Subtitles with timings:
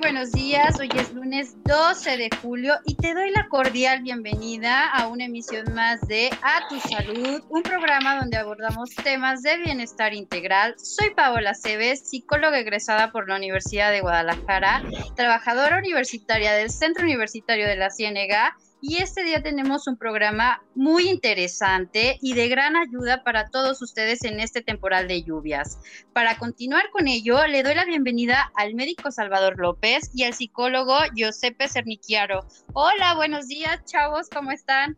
[0.00, 0.78] Buenos días.
[0.78, 5.72] Hoy es lunes 12 de julio y te doy la cordial bienvenida a una emisión
[5.74, 10.74] más de A Tu Salud, un programa donde abordamos temas de bienestar integral.
[10.76, 14.82] Soy Paola Cebes, psicóloga egresada por la Universidad de Guadalajara,
[15.14, 18.56] trabajadora universitaria del Centro Universitario de la Ciénega
[18.88, 24.22] y este día tenemos un programa muy interesante y de gran ayuda para todos ustedes
[24.22, 25.80] en este temporal de lluvias.
[26.12, 30.96] Para continuar con ello, le doy la bienvenida al médico Salvador López y al psicólogo
[31.16, 32.46] Giuseppe Cernichiaro.
[32.74, 34.94] Hola, buenos días, chavos, ¿cómo están?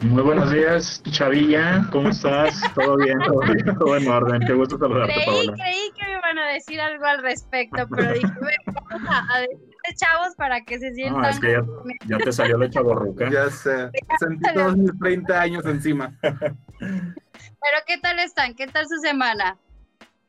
[0.00, 2.60] Muy buenos días, Chavilla, ¿cómo estás?
[2.74, 3.20] ¿Todo bien?
[3.20, 3.78] ¿Todo bien?
[3.78, 5.52] Todo en orden, qué gusto saludarte, Creí, Paola.
[5.52, 8.26] creí que me iban a decir algo al respecto, pero dije,
[8.66, 11.22] vamos a, decirles, chavos para que se sientan.
[11.22, 11.64] No, es que ya,
[12.06, 13.30] ya te salió la chaborruca.
[13.30, 16.16] Ya sé, sentí todos mis 30 años encima.
[16.22, 18.54] Pero ¿qué tal están?
[18.54, 19.56] ¿Qué tal su semana?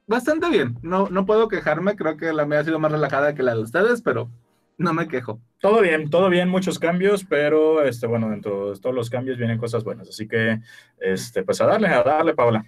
[0.06, 3.42] Bastante bien, no, no puedo quejarme, creo que la mía ha sido más relajada que
[3.42, 4.30] la de ustedes, pero
[4.78, 5.40] no me quejo.
[5.59, 9.58] Todo bien, todo bien, muchos cambios, pero este, bueno, dentro de todos los cambios vienen
[9.58, 10.09] cosas buenas.
[10.09, 10.59] Así que,
[11.00, 12.66] este, pues a darle, a darle, Paola.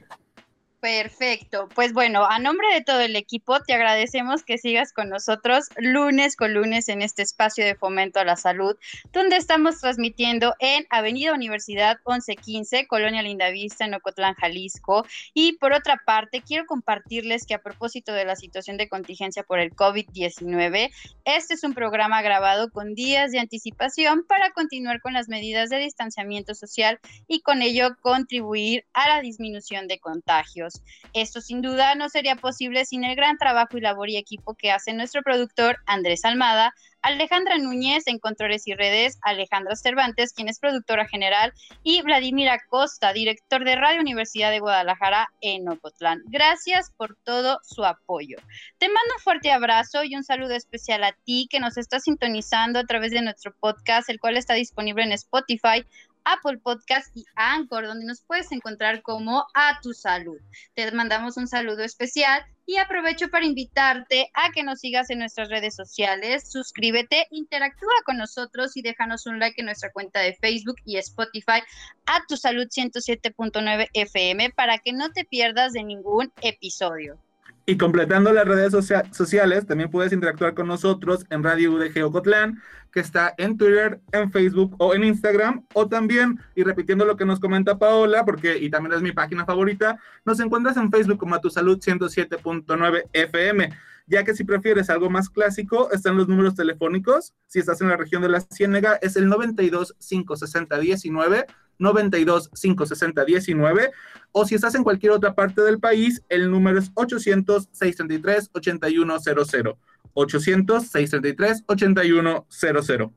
[0.86, 1.68] Perfecto.
[1.74, 6.36] Pues bueno, a nombre de todo el equipo, te agradecemos que sigas con nosotros lunes
[6.36, 8.78] con lunes en este espacio de fomento a la salud,
[9.12, 15.08] donde estamos transmitiendo en Avenida Universidad 1115, Colonia Lindavista, en Ocotlán, Jalisco.
[15.34, 19.58] Y por otra parte, quiero compartirles que a propósito de la situación de contingencia por
[19.58, 20.92] el COVID-19,
[21.24, 25.80] este es un programa grabado con días de anticipación para continuar con las medidas de
[25.80, 30.75] distanciamiento social y con ello contribuir a la disminución de contagios.
[31.14, 34.72] Esto sin duda no sería posible sin el gran trabajo y labor y equipo que
[34.72, 36.74] hace nuestro productor Andrés Almada,
[37.06, 41.54] Alejandra Núñez en Controles y Redes, Alejandra Cervantes, quien es productora general,
[41.84, 46.24] y Vladimir Acosta, director de Radio Universidad de Guadalajara en Ocotlán.
[46.26, 48.38] Gracias por todo su apoyo.
[48.80, 52.80] Te mando un fuerte abrazo y un saludo especial a ti que nos está sintonizando
[52.80, 55.86] a través de nuestro podcast, el cual está disponible en Spotify,
[56.26, 60.40] Apple Podcast y Anchor, donde nos puedes encontrar como A Tu Salud.
[60.74, 65.50] Te mandamos un saludo especial y aprovecho para invitarte a que nos sigas en nuestras
[65.50, 70.78] redes sociales, suscríbete, interactúa con nosotros y déjanos un like en nuestra cuenta de Facebook
[70.84, 71.62] y Spotify
[72.08, 77.20] A Tu Salud 107.9 FM para que no te pierdas de ningún episodio.
[77.66, 82.62] Y completando las redes socia- sociales, también puedes interactuar con nosotros en Radio UDG Ocotlán,
[82.92, 87.26] que está en Twitter, en Facebook o en Instagram, o también, y repitiendo lo que
[87.26, 91.36] nos comenta Paola, porque y también es mi página favorita, nos encuentras en Facebook como
[91.36, 93.70] a tu salud 107.9 FM.
[94.08, 97.34] Ya que si prefieres algo más clásico, están los números telefónicos.
[97.48, 101.46] Si estás en la región de la Ciénega, es el 92 560 19,
[101.80, 103.92] 92 560 19
[104.38, 109.78] o si estás en cualquier otra parte del país, el número es 800-633-8100.
[110.14, 113.14] 800-633-8100.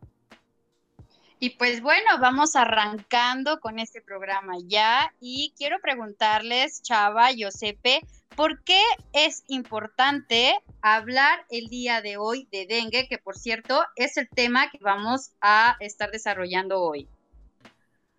[1.41, 8.01] Y pues bueno, vamos arrancando con este programa ya y quiero preguntarles, Chava, Josepe,
[8.37, 8.81] ¿por qué
[9.13, 10.53] es importante
[10.83, 15.33] hablar el día de hoy de dengue, que por cierto es el tema que vamos
[15.41, 17.09] a estar desarrollando hoy?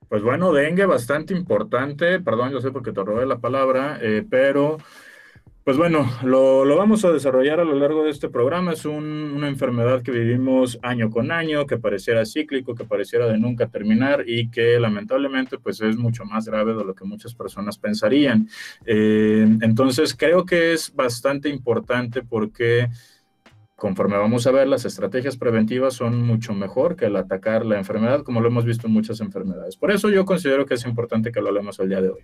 [0.08, 4.78] Pues bueno, dengue bastante importante, perdón, yo sé porque te robé la palabra, eh, pero
[5.70, 8.74] pues bueno, lo, vamos a desarrollar a lo largo de este programa.
[8.74, 13.38] Es un, una enfermedad que vivimos año con año, que pareciera cíclico, que pareciera de
[13.38, 17.78] nunca terminar y que lamentablemente pues es mucho más grave de lo que muchas personas
[17.78, 18.50] pensarían.
[18.84, 22.90] Eh, entonces creo que es bastante importante porque
[23.76, 28.24] conforme vamos a ver, las estrategias preventivas son mucho mejor que el atacar la enfermedad,
[28.24, 29.78] como lo hemos visto en muchas enfermedades.
[29.78, 32.22] Por eso yo considero que es importante que lo hablemos el día de hoy.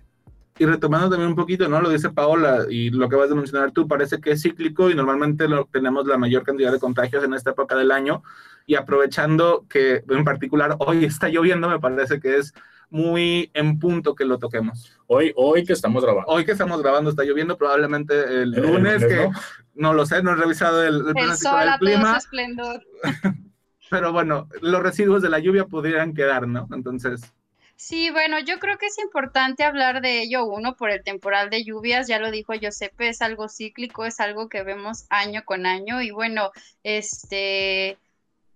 [0.58, 1.80] Y retomando también un poquito, ¿no?
[1.80, 4.94] Lo dice Paola y lo que vas a mencionar tú, parece que es cíclico y
[4.94, 8.22] normalmente lo, tenemos la mayor cantidad de contagios en esta época del año.
[8.66, 12.54] Y aprovechando que en particular hoy está lloviendo, me parece que es
[12.88, 14.92] muy en punto que lo toquemos.
[15.06, 16.30] Hoy, hoy que estamos grabando.
[16.30, 19.32] Hoy que estamos grabando está lloviendo, probablemente el El lunes, que ¿no?
[19.74, 22.16] no lo sé, no he revisado el, el El sol del a todo su clima,
[22.16, 22.82] esplendor.
[23.90, 26.68] pero bueno, los residuos de la lluvia podrían quedar, ¿no?
[26.72, 27.32] Entonces,
[27.76, 31.62] Sí, bueno, yo creo que es importante hablar de ello, uno, por el temporal de
[31.62, 36.00] lluvias, ya lo dijo Giuseppe, es algo cíclico, es algo que vemos año con año
[36.00, 36.52] y bueno,
[36.82, 37.98] este,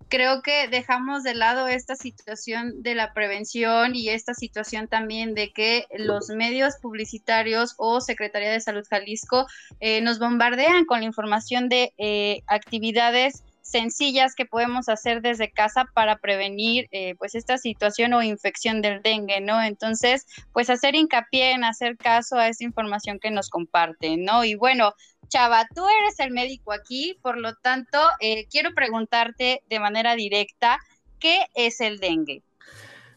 [0.09, 5.53] creo que dejamos de lado esta situación de la prevención y esta situación también de
[5.53, 9.47] que los medios publicitarios o Secretaría de Salud Jalisco
[9.81, 15.87] eh, nos bombardean con la información de eh, actividades sencillas que podemos hacer desde casa
[15.95, 19.63] para prevenir eh, pues esta situación o infección del dengue, ¿no?
[19.63, 24.45] Entonces, pues hacer hincapié en hacer caso a esa información que nos comparten, ¿no?
[24.45, 24.95] Y bueno,
[25.29, 30.79] Chava, tú eres el médico aquí, por lo tanto, eh, quiero preguntarte de manera directa,
[31.21, 32.43] ¿qué es el dengue?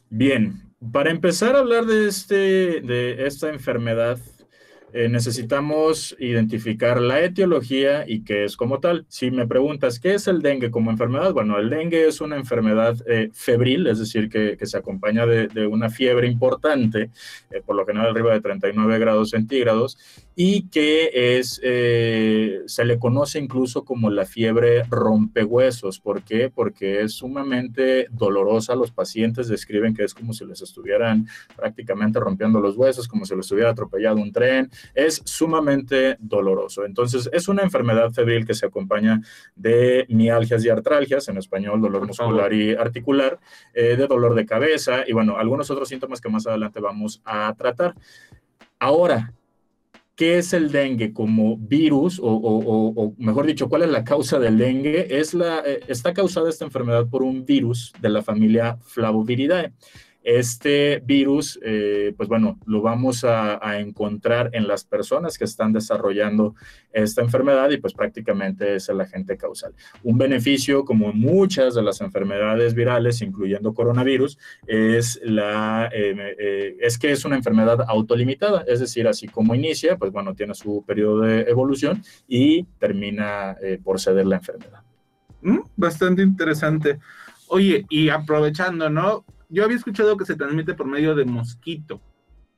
[0.10, 0.62] Bien,
[0.92, 4.20] para empezar a hablar de, este, de esta enfermedad,
[4.96, 9.08] eh, necesitamos identificar la etiología y qué es como tal.
[9.10, 11.34] Si me preguntas, ¿qué es el dengue como enfermedad?
[11.34, 15.66] Bueno, el dengue es una enfermedad eh, febril, es decir, que, que se acompaña de,
[15.66, 17.10] una fiebre importante,
[17.50, 19.98] eh, por lo general arriba de 39 grados centígrados,
[20.36, 26.00] y que es, eh, se le conoce incluso como la fiebre rompehuesos.
[26.00, 26.50] ¿Por qué?
[26.50, 28.76] Porque es sumamente dolorosa.
[28.76, 33.36] Los pacientes describen que es como si les estuvieran prácticamente rompiendo los huesos, como si
[33.36, 34.70] les hubiera atropellado un tren.
[34.96, 36.86] Es sumamente doloroso.
[36.86, 39.22] Entonces, es una enfermedad febril que se acompaña
[39.56, 43.40] de mialgias y artralgias, en español, dolor muscular y articular,
[43.74, 47.54] eh, de dolor de cabeza y, bueno, algunos otros síntomas que más adelante vamos a
[47.56, 47.96] tratar.
[48.80, 49.34] Ahora,
[50.16, 52.20] ¿Qué es el dengue como virus?
[52.22, 55.20] O, mejor dicho, ¿cuál es la causa del dengue?
[55.20, 59.74] Es la, eh, está causada esta enfermedad por un virus de la familia Flavoviridae.
[60.24, 66.56] Este virus, eh, pues bueno, lo vamos a, encontrar en las personas que están desarrollando
[66.92, 69.74] esta enfermedad y pues prácticamente es el agente causal.
[70.04, 74.38] Un beneficio, como muchas de las enfermedades virales, incluyendo coronavirus,
[74.68, 79.98] es, la, eh, eh, es que es una enfermedad autolimitada, es decir, así como inicia,
[79.98, 84.82] pues bueno, tiene su periodo de evolución y termina eh, por ceder la enfermedad.
[85.42, 87.00] Mm, bastante interesante.
[87.48, 89.26] Oye, y aprovechando, ¿no?
[89.50, 92.02] Yo había escuchado que se transmite por medio de mosquito.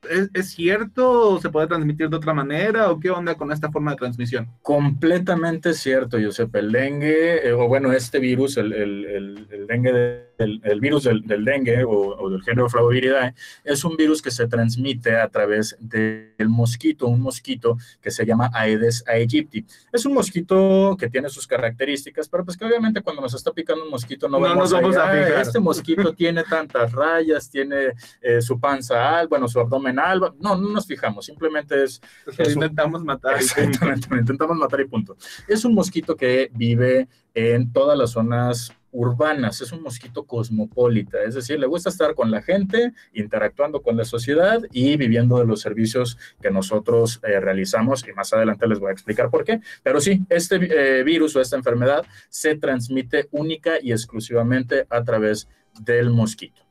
[0.10, 1.40] ¿Es, ¿Es, cierto?
[1.40, 2.92] ¿Se puede transmitir de otra manera?
[2.92, 4.48] ¿O qué onda con esta forma de transmisión?
[4.62, 6.56] Completamente cierto, Josep.
[6.56, 11.04] El dengue, eh, o bueno, este virus, el, el, el, el dengue, de, el, virus
[11.04, 13.34] del, del dengue o, o, del género Flavoviridae,
[13.64, 18.50] es un virus que se transmite a través del mosquito, un mosquito que se llama
[18.54, 19.66] Aedes aegypti.
[19.92, 23.84] Es un mosquito que tiene sus características, pero pues que obviamente cuando nos está picando
[23.84, 25.42] un mosquito no, no vamos nos vamos a, a fijar.
[25.42, 30.56] este mosquito tiene tantas rayas, tiene eh, su panza alta, bueno, su abdomen alba, no,
[30.56, 32.02] no nos fijamos, simplemente es...
[32.38, 33.36] es intentamos un, matar.
[33.36, 35.18] Exactamente, intentamos matar y punto.
[35.48, 41.36] Es un mosquito que vive en todas las zonas urbanas, es un mosquito cosmopolita, es
[41.36, 45.62] decir, le gusta estar con la gente, interactuando con la sociedad y viviendo de los
[45.62, 49.60] servicios que nosotros eh, realizamos y más adelante les voy a explicar por qué.
[49.84, 50.56] Pero sí, este
[51.00, 55.48] eh, virus o esta enfermedad se transmite única y exclusivamente a través
[55.82, 56.65] del mosquito.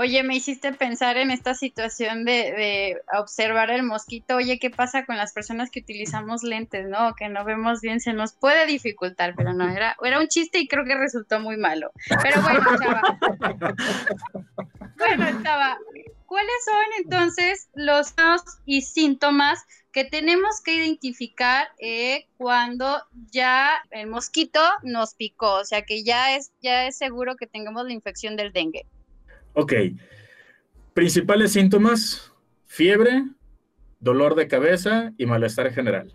[0.00, 4.36] Oye, me hiciste pensar en esta situación de, observar el mosquito.
[4.36, 7.16] Oye, ¿qué pasa con las personas que utilizamos lentes, no?
[7.16, 10.68] Que no vemos bien, se nos puede dificultar, pero no, era, era un chiste y
[10.68, 11.90] creo que resultó muy malo.
[12.22, 13.02] Pero bueno, Chava.
[14.98, 15.78] bueno, Chava,
[16.26, 18.14] ¿cuáles son entonces los
[18.66, 23.02] y síntomas que tenemos que identificar eh, cuando
[23.32, 25.54] ya el mosquito nos picó?
[25.54, 28.86] O sea, que ya es, ya es seguro que tengamos la infección del dengue.
[29.52, 29.72] Ok.
[30.94, 32.32] Principales síntomas,
[32.66, 33.24] fiebre,
[34.00, 36.14] dolor de cabeza y malestar general.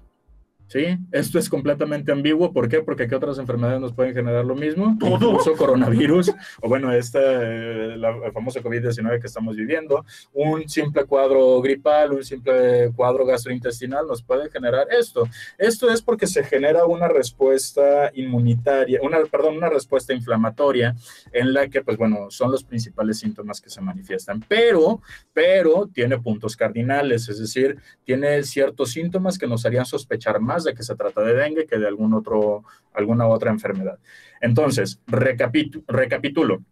[0.73, 0.97] ¿Sí?
[1.11, 2.51] Esto es completamente ambiguo.
[2.51, 2.81] ¿Por qué?
[2.81, 4.97] Porque ¿qué otras enfermedades nos pueden generar lo mismo?
[4.99, 5.13] Todo.
[5.13, 10.03] Incluso coronavirus, o bueno, esta, eh, la famosa COVID-19 que estamos viviendo,
[10.33, 15.29] un simple cuadro gripal, un simple cuadro gastrointestinal nos puede generar esto.
[15.59, 20.95] Esto es porque se genera una respuesta inmunitaria, una, perdón, una respuesta inflamatoria
[21.31, 24.43] en la que, pues bueno, son los principales síntomas que se manifiestan.
[24.47, 25.03] Pero,
[25.33, 30.73] pero tiene puntos cardinales, es decir, tiene ciertos síntomas que nos harían sospechar más de
[30.73, 33.99] que se trata de dengue que de algún otro, alguna otra enfermedad.
[34.41, 36.63] Entonces, recapitu recapitulo.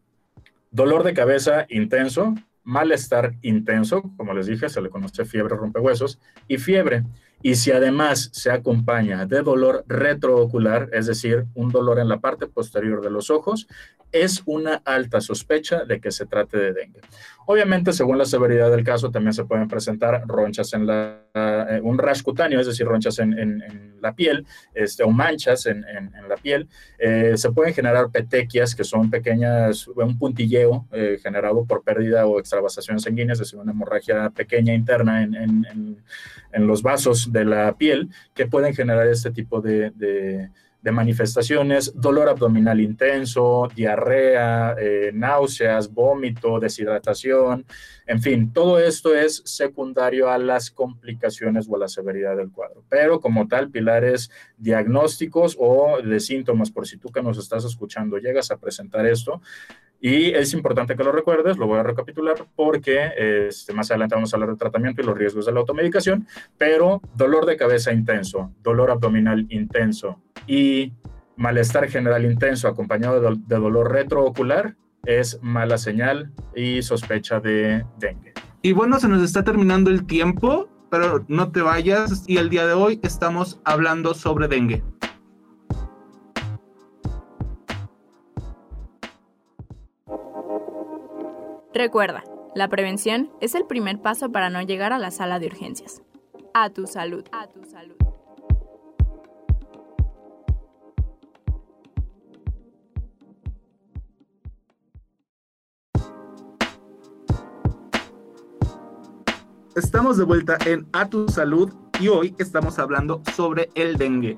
[0.71, 6.57] Dolor de cabeza intenso, malestar intenso, como les dije, se le conoce fiebre rompehuesos, y
[6.57, 7.03] fiebre.
[7.41, 12.47] Y si además se acompaña de dolor retroocular, es decir, un dolor en la parte
[12.47, 13.67] posterior de los ojos,
[14.11, 17.01] es una alta sospecha de que se trate de dengue.
[17.45, 21.97] Obviamente, según la severidad del caso, también se pueden presentar ronchas en la, eh, un
[21.97, 25.83] rash cutáneo, es decir, ronchas en, la piel, este, o manchas en,
[26.27, 26.67] la piel.
[26.97, 32.39] Eh, se pueden generar petequias, que son pequeñas, un puntilleo eh, generado por pérdida o
[32.39, 35.97] extravasación sanguínea, es decir, una hemorragia pequeña interna en,
[36.53, 40.49] los vasos de la piel, que pueden generar este tipo de
[40.83, 47.65] manifestaciones, dolor abdominal intenso, diarrea, eh, náuseas, vómito, deshidratación,
[48.07, 52.83] en fin, todo esto es secundario a las complicaciones o a la severidad del cuadro.
[52.89, 58.17] Pero como tal, pilares diagnósticos o de síntomas, por si tú que nos estás escuchando
[58.17, 59.41] llegas a presentar esto,
[60.01, 63.11] y es importante que lo recuerdes, lo voy a recapitular porque
[63.47, 66.27] este, más adelante vamos a hablar de tratamiento y los riesgos de la automedicación,
[66.57, 70.93] pero dolor de cabeza intenso, dolor abdominal intenso y
[71.37, 78.33] malestar general intenso acompañado de, de dolor retroocular es mala señal y sospecha de dengue.
[78.63, 82.65] Y bueno, se nos está terminando el tiempo, pero no te vayas y el día
[82.65, 84.83] de hoy estamos hablando sobre dengue.
[91.81, 92.23] Recuerda,
[92.53, 96.03] la prevención es el primer paso para no llegar a la sala de urgencias.
[96.53, 97.25] A tu salud.
[97.31, 97.95] A tu salud.
[109.75, 114.37] Estamos de vuelta en A tu salud y hoy estamos hablando sobre el dengue.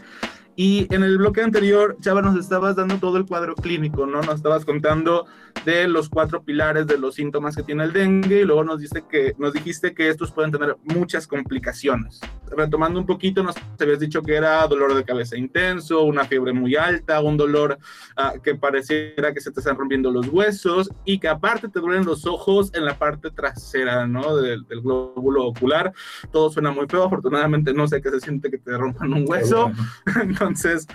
[0.55, 4.21] Y en el bloque anterior, Chava, nos estabas dando todo el cuadro clínico, ¿no?
[4.21, 5.25] Nos estabas contando
[5.65, 9.05] de los cuatro pilares de los síntomas que tiene el dengue y luego nos, dijiste
[9.09, 12.19] que, nos dijiste que estos pueden tener muchas complicaciones.
[12.55, 16.75] Retomando un poquito, nos habías dicho que era dolor de cabeza intenso, una fiebre muy
[16.75, 17.77] alta, un dolor
[18.17, 22.05] uh, que pareciera que se te están rompiendo los huesos y que aparte te duelen
[22.05, 24.35] los ojos en la parte trasera, ¿no?
[24.35, 25.93] Del, del glóbulo ocular.
[26.31, 29.71] Todo suena muy feo, afortunadamente no sé qué se siente que te rompan un hueso.
[30.43, 30.87] Entonces,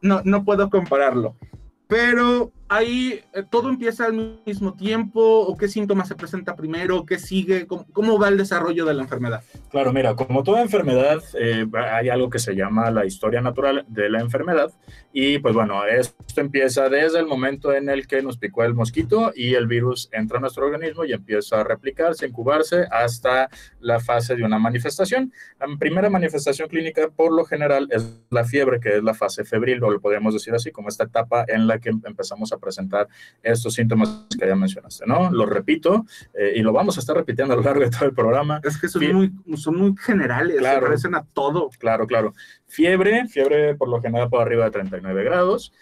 [0.00, 1.36] no, no puedo compararlo.
[1.88, 7.18] Pero ahí eh, todo empieza al mismo tiempo o qué síntomas se presenta primero, qué
[7.18, 9.42] sigue, cómo, va el desarrollo de la enfermedad.
[9.70, 14.08] Claro, mira, como toda enfermedad, eh, hay algo que se llama la historia natural de
[14.10, 14.72] la enfermedad
[15.12, 19.32] y pues bueno, esto empieza desde el momento en el que nos picó el mosquito
[19.34, 23.48] y el virus entra a nuestro organismo y empieza a replicarse, incubarse hasta
[23.80, 25.32] la fase de una manifestación.
[25.58, 29.82] La primera manifestación clínica por lo general es la fiebre, que es la fase febril,
[29.84, 33.08] o lo podríamos decir así, como esta etapa en la que empezamos a presentar
[33.42, 35.30] estos síntomas que ya mencionaste, ¿no?
[35.30, 38.14] Lo repito eh, y lo vamos a estar repitiendo a lo largo de todo el
[38.14, 38.60] programa.
[38.62, 41.70] Es que son, muy, son muy generales, claro, se parecen a todo.
[41.78, 42.34] Claro, claro.
[42.66, 45.72] Fiebre, fiebre por lo general por arriba de 39 grados,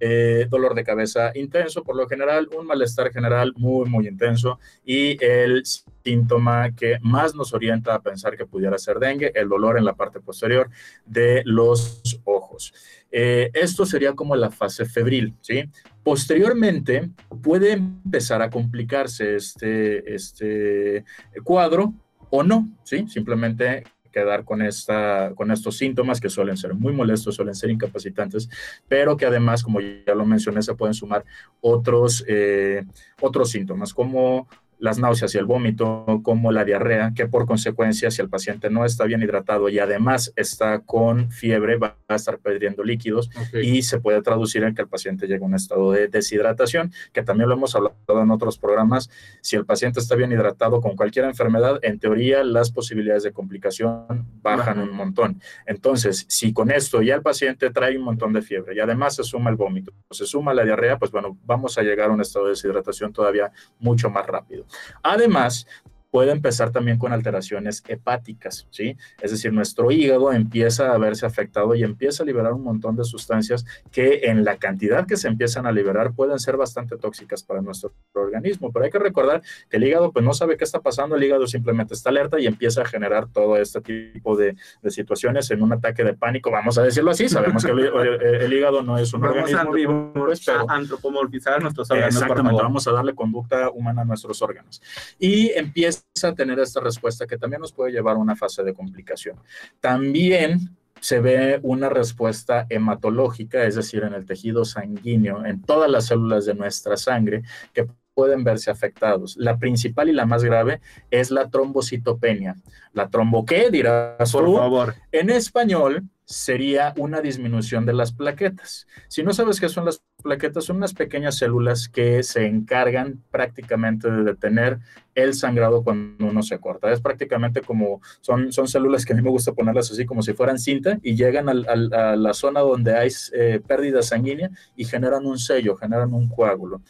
[0.00, 5.22] eh, dolor de cabeza intenso por lo general, un malestar general muy, muy intenso y
[5.24, 5.62] el
[6.04, 9.94] síntoma que más nos orienta a pensar que pudiera ser dengue, el dolor en la
[9.94, 10.68] parte posterior
[11.06, 12.74] de los ojos.
[13.12, 15.64] Eh, esto sería como la fase febril, ¿sí?
[16.02, 17.10] Posteriormente
[17.42, 21.04] puede empezar a complicarse este, este
[21.44, 21.92] cuadro
[22.30, 23.06] o no, ¿sí?
[23.08, 28.48] Simplemente quedar con, esta, con estos síntomas que suelen ser muy molestos, suelen ser incapacitantes,
[28.86, 31.24] pero que además, como ya lo mencioné, se pueden sumar
[31.60, 32.84] otros, eh,
[33.20, 34.48] otros síntomas como
[34.82, 38.84] las náuseas y el vómito, como la diarrea, que por consecuencia, si el paciente no
[38.84, 43.30] está bien hidratado y además está con fiebre, va a estar perdiendo líquidos
[43.62, 47.22] y se puede traducir en que el paciente llegue a un estado de deshidratación, que
[47.22, 49.08] también lo hemos hablado en otros programas.
[49.40, 54.26] Si el paciente está bien hidratado con cualquier enfermedad, en teoría las posibilidades de complicación
[54.42, 55.40] bajan un montón.
[55.64, 59.22] Entonces, si con esto ya el paciente trae un montón de fiebre y además se
[59.22, 62.46] suma el vómito, se suma la diarrea, pues bueno, vamos a llegar a un estado
[62.46, 64.66] de deshidratación todavía mucho más rápido.
[65.02, 65.66] Además,
[66.12, 68.98] puede empezar también con alteraciones hepáticas, ¿sí?
[69.22, 73.04] Es decir, nuestro hígado empieza a verse afectado y empieza a liberar un montón de
[73.04, 77.62] sustancias que en la cantidad que se empiezan a liberar pueden ser bastante tóxicas para
[77.62, 78.70] nuestro organismo.
[78.70, 79.40] Pero hay que recordar
[79.70, 82.46] que el hígado pues no sabe qué está pasando, el hígado simplemente está alerta y
[82.46, 84.54] empieza a generar todo este tipo de,
[84.88, 88.98] situaciones en un ataque de pánico, vamos a decirlo así, sabemos que el, hígado no
[88.98, 90.68] es un organismo vivo, pues, pero...
[90.68, 92.16] antropomorfizar nuestros órganos.
[92.16, 94.82] Exactamente, vamos a darle conducta humana a nuestros órganos.
[95.18, 98.74] Y empieza a tener esta respuesta que también nos puede llevar a una fase de
[98.74, 99.36] complicación.
[99.80, 106.06] También se ve una respuesta hematológica, es decir, en el tejido sanguíneo, en todas las
[106.06, 107.42] células de nuestra sangre,
[107.72, 109.36] que pueden verse afectados.
[109.36, 110.80] La principal y la más grave
[111.10, 112.56] es la trombocitopenia.
[112.92, 113.70] ¿La trombo qué?
[113.70, 114.94] Dirás Por favor.
[115.10, 118.86] En español sería una disminución de las plaquetas.
[119.08, 124.10] Si no sabes qué son las plaquetas, son unas pequeñas células que se encargan prácticamente
[124.10, 124.78] de detener
[125.14, 126.90] el sangrado cuando uno se corta.
[126.90, 130.32] Es prácticamente como, son, son células que a mí me gusta ponerlas así como si
[130.32, 135.38] fueran cinta y llegan a la zona donde hay eh, pérdida sanguínea y generan un
[135.38, 136.80] sello, generan un coágulo.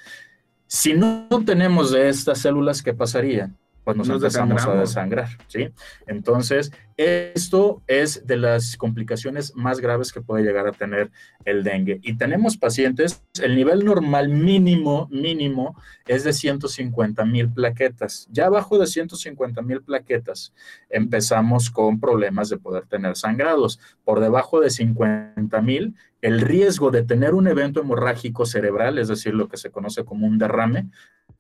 [0.67, 3.51] Si no tenemos de estas células, ¿qué pasaría?
[3.85, 5.69] Pues nos, Nos empezamos a desangrar, ¿sí?
[6.07, 11.11] Entonces, esto es de las complicaciones más graves que puede llegar a tener
[11.45, 11.99] el dengue.
[12.03, 18.29] Y tenemos pacientes, el nivel normal mínimo, mínimo, es de 150 mil plaquetas.
[18.31, 20.53] Ya abajo de 150 mil plaquetas
[20.89, 23.81] empezamos con problemas de poder tener sangrados.
[24.05, 29.35] Por debajo de 50 mil, el riesgo de tener un evento hemorrágico cerebral, es decir,
[29.35, 30.89] lo que se conoce como un derrame,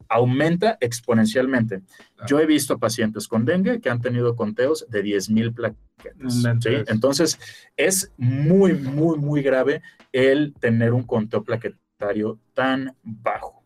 [0.09, 1.83] aumenta exponencialmente.
[2.27, 6.43] Yo he visto pacientes con dengue que han tenido conteos de 10 mil plaquetas.
[6.61, 6.71] ¿sí?
[6.89, 7.39] Entonces,
[7.77, 13.62] es muy, muy, muy grave el tener un conteo plaquetario tan bajo.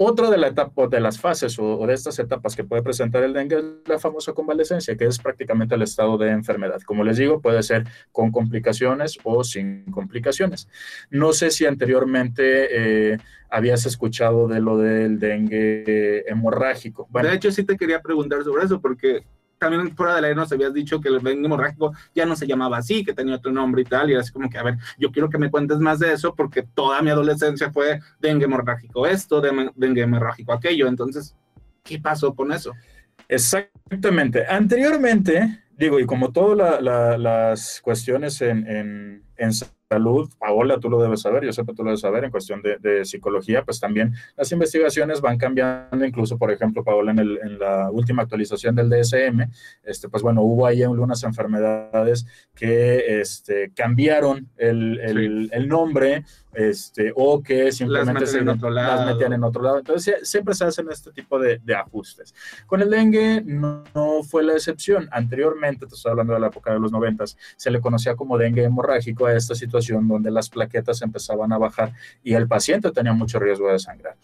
[0.00, 3.32] Otra de, la etapa, de las fases o, de estas etapas que puede presentar el
[3.32, 6.80] dengue es la famosa convalecencia, que es prácticamente el estado de enfermedad.
[6.82, 10.68] Como les digo, puede ser con complicaciones o sin complicaciones.
[11.10, 13.18] No sé si anteriormente eh,
[13.50, 17.08] habías escuchado de lo del dengue hemorrágico.
[17.12, 19.24] De hecho, sí te quería preguntar sobre eso, porque
[19.58, 22.78] también fuera del aire nos habías dicho que el dengue hemorrágico ya no se llamaba
[22.78, 25.10] así, que tenía otro nombre y tal, y era así como que, a ver, yo
[25.10, 29.40] quiero que me cuentes más de eso, porque toda mi adolescencia fue dengue hemorrágico esto,
[29.74, 31.36] dengue hemorrágico aquello, entonces,
[31.82, 32.72] ¿qué pasó con eso?
[33.28, 34.46] Exactamente.
[34.48, 41.00] Anteriormente, digo, y como todas la- la- las cuestiones en- en salud, Paola, tú lo
[41.00, 43.80] debes saber, yo sé que tú lo debes saber, en cuestión de, de psicología, pues
[43.80, 48.74] también las investigaciones van cambiando, incluso, por ejemplo, Paola, en, el- en la última actualización
[48.74, 49.48] del DSM,
[49.84, 57.12] este, pues bueno, hubo ahí algunas enfermedades que este, cambiaron el, el- el nombre este,
[57.14, 59.04] o que simplemente metían en otro lado.
[59.04, 59.78] las metían en otro lado.
[59.78, 62.34] Entonces, sie- siempre se hacen este tipo de, de ajustes.
[62.66, 65.08] Con el dengue no, no fue la excepción.
[65.12, 68.64] Anteriormente, te estoy hablando de la época de los noventas, se le conocía como dengue
[68.64, 73.38] hemorrágico a esta situación donde las plaquetas empezaban a bajar y el paciente tenía mucho
[73.38, 74.16] riesgo de sangrar.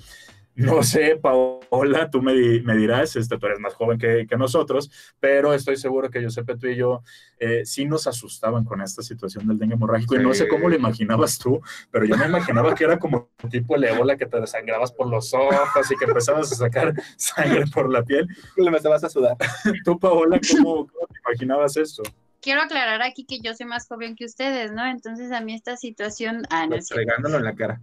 [0.57, 4.88] No sé, Paola, tú me, me dirás, este, tú eres más joven que, que nosotros,
[5.19, 7.03] pero estoy seguro que Giuseppe, tú y yo
[7.40, 10.49] eh, sí nos asustaban con esta situación del dengue hemorrágico y no sé Sí.
[10.49, 14.27] cómo lo imaginabas tú, pero yo me imaginaba que era como tipo el ébola que
[14.27, 18.29] te desangrabas por los ojos y que empezabas a sacar sangre por la piel.
[18.57, 19.37] Le me vas a sudar.
[19.85, 22.05] Tú, Paola, ¿cómo, cómo te imaginabas esto?
[22.44, 24.85] Quiero aclarar aquí que yo soy más joven que ustedes, ¿no?
[24.85, 26.42] Entonces a mí esta situación...
[26.50, 27.80] Ah, no en la cara.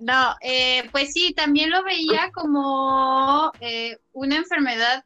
[0.00, 5.04] No, eh, pues sí, también lo veía como eh, una enfermedad,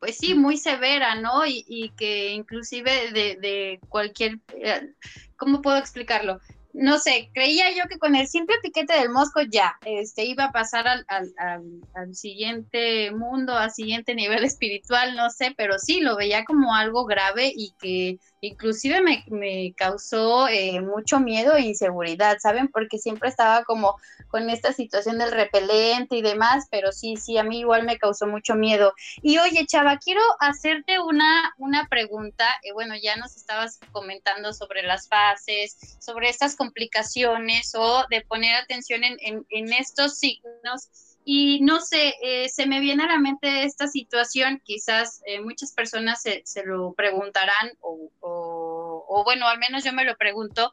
[0.00, 1.46] pues sí, muy severa, ¿no?
[1.46, 4.92] Y, y que inclusive de, de cualquier, eh,
[5.36, 6.40] ¿cómo puedo explicarlo?
[6.72, 10.52] No sé, creía yo que con el simple piquete del mosco ya, este, iba a
[10.52, 16.00] pasar al, al, al- al siguiente mundo, al siguiente nivel espiritual, no sé, pero sí,
[16.00, 21.62] lo veía como algo grave y que inclusive me, me causó eh, mucho miedo e
[21.62, 22.68] inseguridad, ¿saben?
[22.68, 23.96] Porque siempre estaba como
[24.28, 28.26] con esta situación del repelente y demás, pero sí, sí, a mí igual me causó
[28.26, 28.92] mucho miedo.
[29.22, 32.46] Y oye, Chava, quiero hacerte una, una pregunta.
[32.62, 38.54] Eh, bueno, ya nos estabas comentando sobre las fases, sobre estas complicaciones o de poner
[38.56, 40.88] atención en, en- en estos signos.
[41.32, 45.72] Y no sé, eh, se me viene a la mente esta situación, quizás eh, muchas
[45.72, 50.72] personas se, se lo preguntarán o, o- o bueno, al menos yo me lo pregunto,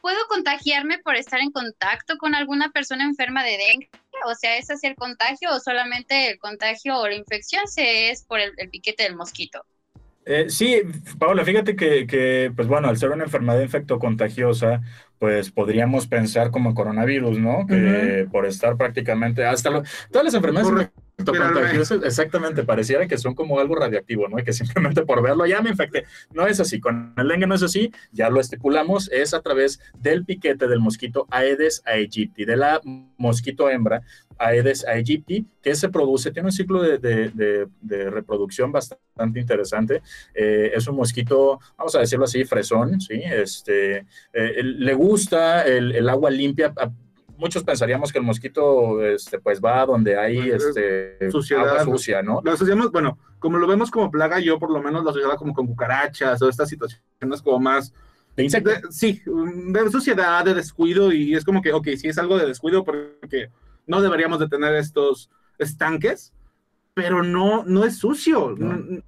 [0.00, 3.90] ¿puedo contagiarme por estar en contacto con alguna persona enferma de dengue?
[4.24, 8.24] O sea, ¿es así el contagio o solamente el contagio o la infección se es
[8.24, 9.66] por el, el piquete del mosquito?
[10.30, 10.82] Eh, sí,
[11.18, 14.82] Paola, fíjate que, que, pues bueno, al ser una enfermedad infectocontagiosa,
[15.18, 17.66] pues podríamos pensar como coronavirus, ¿no?
[17.66, 17.74] Que
[18.30, 20.90] por estar prácticamente hasta lo- todas las enfermedades
[22.04, 24.38] Exactamente, pareciera que son como algo radiactivo, ¿no?
[24.38, 24.52] Y que
[24.92, 26.04] simplemente por verlo ya me infecté.
[26.32, 29.80] No es así, con el dengue no es así, ya lo estipulamos, es a través
[29.98, 32.80] del piquete del mosquito Aedes aegypti, de la
[33.18, 34.02] mosquito hembra
[34.38, 40.00] Aedes aegypti, que se produce, tiene un ciclo de, de- de- de reproducción bastante interesante.
[40.34, 43.20] Eh, es un mosquito, vamos a decirlo así, fresón, ¿sí?
[43.24, 46.72] Este, eh, le gusta el, el agua limpia.
[46.76, 46.90] A-
[47.38, 51.68] Muchos pensaríamos que el mosquito, este, pues va donde hay este, suciedad.
[51.78, 52.40] agua sucia, ¿no?
[52.44, 55.54] Lo asociamos, bueno, como lo vemos como plaga, yo por lo menos lo asociaba como
[55.54, 57.94] con cucarachas o estas situaciones como más
[58.36, 58.82] De insectos.
[58.82, 62.46] de- sí, de suciedad, de descuido, y es como que, ok, sí es algo de
[62.46, 63.50] descuido porque
[63.86, 66.32] no deberíamos de tener estos, estanques,
[66.94, 68.54] pero no, no es sucio.
[68.58, 69.00] No.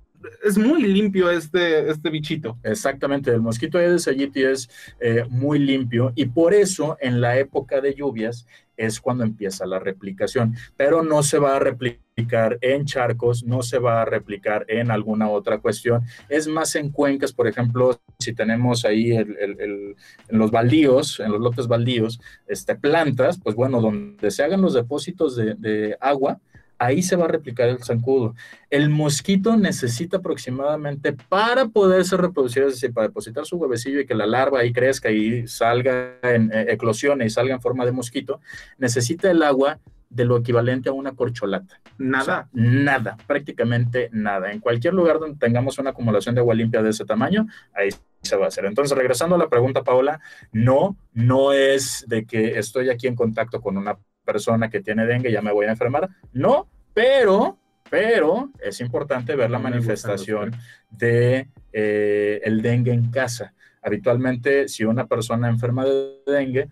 [0.44, 2.58] Es muy limpio este, este bichito.
[2.62, 4.68] Exactamente, el mosquito Aedes aegypti es
[5.00, 9.78] eh, muy limpio y por eso en la época de lluvias es cuando empieza la
[9.78, 14.90] replicación, pero no se va a replicar en charcos, no se va a replicar en
[14.90, 19.96] alguna otra cuestión, es más en cuencas, por ejemplo, si tenemos ahí en
[20.30, 25.36] los baldíos, en los lotes baldíos, este, plantas, pues bueno, donde se hagan los depósitos
[25.36, 26.40] de, de agua,
[26.80, 28.34] ahí se va a replicar el zancudo.
[28.70, 34.14] El mosquito necesita aproximadamente para poderse reproducir, es decir, para depositar su huevecillo y que
[34.14, 38.40] la larva ahí crezca y salga en eh, eclosione y salga en forma de mosquito,
[38.78, 41.80] necesita el agua de lo equivalente a una corcholata.
[41.84, 42.48] O sea, Nada.
[42.52, 44.50] nada, prácticamente nada.
[44.50, 47.90] En cualquier lugar donde tengamos una acumulación de agua limpia de ese tamaño, ahí
[48.22, 48.64] se va a hacer.
[48.64, 53.60] Entonces, regresando a la pregunta, Paola, no, no es de que estoy aquí en contacto
[53.60, 53.98] con una
[54.32, 56.08] persona que tiene dengue ya me voy a enfermar.
[56.32, 60.54] No, pero, pero es importante ver la No manifestación
[60.90, 63.52] de eh, el dengue en casa.
[63.82, 66.68] Habitualmente, si una persona enferma de dengue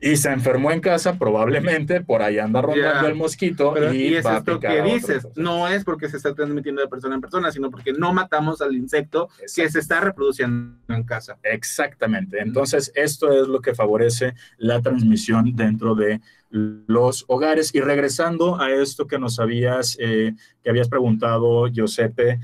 [0.00, 4.14] y se enfermó en casa, probablemente por ahí anda rondando el mosquito Pero, y, y
[4.14, 7.52] es va esto que dices, no es porque se está transmitiendo de persona en persona,
[7.52, 11.36] sino porque no matamos al insecto que se está reproduciendo en casa.
[11.42, 12.40] Exactamente.
[12.40, 17.74] Entonces, esto es lo que favorece la transmisión dentro de los hogares.
[17.74, 22.40] Y regresando a esto que nos habías, eh, que habías preguntado, Giuseppe,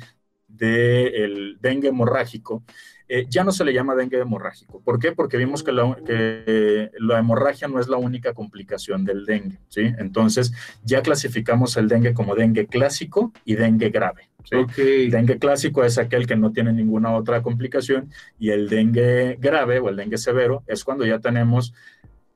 [0.49, 2.63] del dengue hemorrágico,
[3.09, 4.81] eh, ya no se le llama dengue hemorrágico.
[4.81, 5.13] ¿Por qué?
[5.13, 9.93] Porque vimos que la, que la hemorragia no es la única complicación del dengue, ¿sí?
[9.99, 15.09] Entonces, ya clasificamos el dengue como dengue clásico y dengue grave, ¿sí?
[15.09, 19.89] Dengue clásico es aquel que no tiene ninguna otra complicación y el dengue grave o
[19.89, 21.75] el dengue severo es cuando ya tenemos,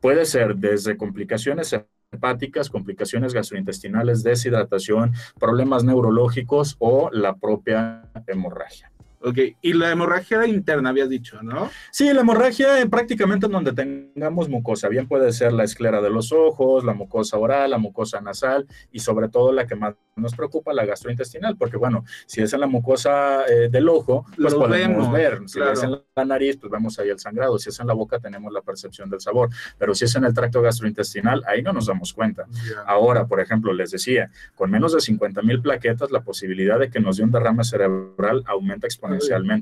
[0.01, 1.77] puede ser desde complicaciones
[2.11, 8.91] hepáticas, complicaciones gastrointestinales, deshidratación, problemas neurológicos o la propia hemorragia.
[9.22, 11.70] Ok, y la hemorragia interna habías dicho, ¿no?
[11.90, 16.09] Sí, la hemorragia eh, prácticamente en donde tengamos mucosa, bien puede ser la esclera de
[16.09, 20.35] los ojos, la mucosa oral, la mucosa nasal y sobre todo la que más nos
[20.35, 24.61] preocupa, la gastrointestinal, porque bueno, si es en la mucosa eh, del ojo, pues Lo
[24.61, 25.72] podemos vemos, ver, si claro.
[25.72, 28.52] es en la nariz, pues vemos ahí el sangrado, si es en la boca tenemos
[28.52, 32.12] la percepción del sabor, pero si es en el tracto gastrointestinal, ahí no nos damos
[32.12, 32.46] cuenta.
[32.87, 37.00] Ahora, por ejemplo, les decía, con menos de 50 mil plaquetas, la posibilidad de que
[37.00, 39.10] nos dé un derrame cerebral aumenta exponencialmente.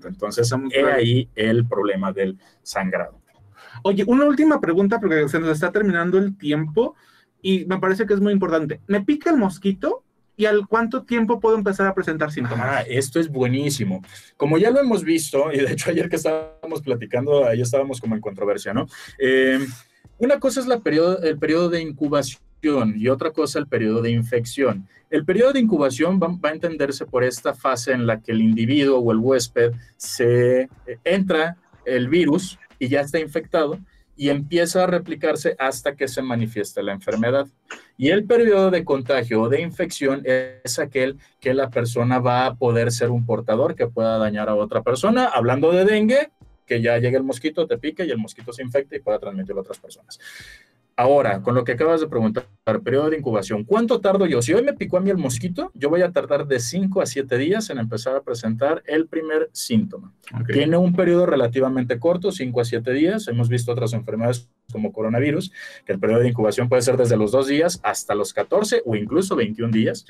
[0.08, 0.98] Entonces, Estamos he claros.
[0.98, 3.20] ahí el problema del sangrado.
[3.82, 6.94] Oye, una última pregunta porque se nos está terminando el tiempo
[7.42, 8.80] y me parece que es muy importante.
[8.87, 10.02] ¿Me pica el mosquito
[10.37, 12.66] y al cuánto tiempo puedo empezar a presentar síntomas?
[12.68, 14.02] Ah, esto es buenísimo.
[14.37, 18.14] Como ya lo hemos visto, y de hecho ayer que estábamos platicando, ahí estábamos como
[18.14, 18.87] en controversia, ¿no?
[19.18, 19.58] Eh,
[20.18, 24.10] una cosa es la periodo, el periodo de incubación y otra cosa el periodo de
[24.10, 24.88] infección.
[25.10, 28.98] El periodo de incubación va, a entenderse por esta fase en la que el individuo
[28.98, 30.68] o el huésped se eh,
[31.04, 33.78] entra el virus y ya está infectado
[34.16, 37.46] y empieza a replicarse hasta que se manifiesta la enfermedad.
[37.96, 42.54] Y el periodo de contagio o de infección es aquel que la persona va a
[42.56, 45.26] poder ser un portador que pueda dañar a otra persona.
[45.26, 46.30] Hablando de dengue,
[46.66, 49.60] que ya llegue el mosquito, te pique y el mosquito se infecta y pueda transmitirlo
[49.60, 50.18] a otras personas.
[50.98, 52.48] Ahora, con lo que acabas de preguntar,
[52.82, 54.42] periodo de incubación, ¿cuánto tardo yo?
[54.42, 57.06] Si hoy me picó a mí el mosquito, yo voy a tardar de 5 a
[57.06, 60.12] 7 días en empezar a presentar el primer síntoma.
[60.52, 63.28] Tiene un periodo relativamente corto, 5 a 7 días.
[63.28, 65.52] Hemos visto otras enfermedades como coronavirus,
[65.87, 68.96] que el periodo de incubación puede ser desde los 2 días hasta los 14 o
[68.96, 70.04] incluso 21 días.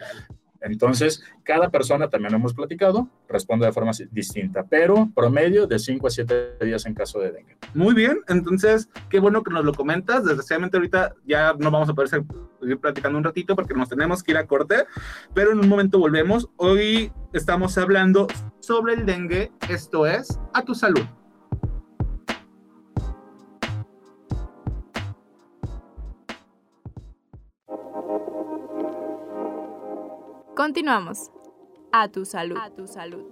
[0.61, 6.07] Entonces, cada persona, también lo hemos platicado, responde de forma distinta, pero promedio de 5
[6.07, 7.57] a 7 días en caso de dengue.
[7.75, 10.25] Muy bien, entonces qué bueno que nos lo comentas.
[10.25, 14.33] Desgraciadamente ahorita ya no vamos a poder seguir platicando un ratito porque nos tenemos que
[14.33, 14.85] ir a corte,
[15.35, 16.49] pero en un momento volvemos.
[16.57, 18.27] Hoy estamos hablando
[18.61, 21.05] sobre el dengue, esto es a tu salud.
[30.59, 31.31] Continuamos.
[31.93, 32.57] A tu salud.
[32.61, 33.23] A tu salud.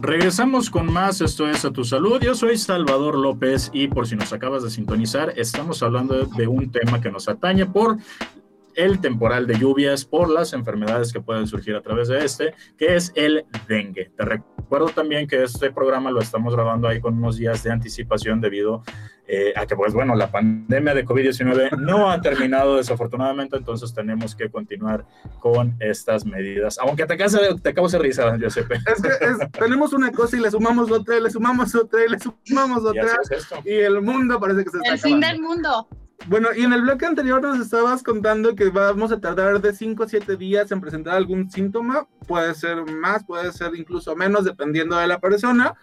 [0.00, 2.18] Regresamos con más, esto es A Tu Salud.
[2.22, 6.72] Yo soy Salvador López y por si nos acabas de sintonizar, estamos hablando de un
[6.72, 7.98] tema que nos atañe por
[8.74, 12.96] el temporal de lluvias, por las enfermedades que pueden surgir a través de este, que
[12.96, 14.10] es el dengue.
[14.16, 14.24] Te
[14.72, 18.82] recuerdo también que este programa lo estamos grabando ahí con unos días de anticipación debido
[19.28, 24.34] eh, a que, pues bueno, la pandemia de COVID-19 no ha terminado desafortunadamente, entonces tenemos
[24.34, 25.04] que continuar
[25.40, 26.78] con estas medidas.
[26.78, 28.76] Aunque te, cause, te cause risa, Giuseppe.
[28.76, 32.08] Es que es- tenemos una cosa y le sumamos otra, y le sumamos otra, y
[32.08, 35.20] le sumamos Y otra, así es y el mundo parece que se está El fin
[35.20, 35.86] del mundo.
[36.28, 40.04] Bueno, y en el bloque anterior nos estabas contando que vamos a tardar de 5
[40.04, 44.96] a 7 días en presentar algún síntoma, puede ser más, puede ser incluso menos, dependiendo
[44.96, 45.74] de la persona,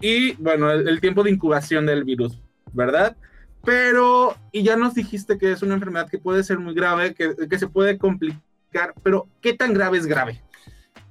[0.00, 2.40] y bueno, el, el tiempo de incubación del virus,
[2.72, 3.16] ¿verdad?
[3.64, 7.34] Pero, y ya nos dijiste que es una enfermedad que puede ser muy grave, que,
[7.48, 10.42] que se puede complicar, pero ¿qué tan grave es grave?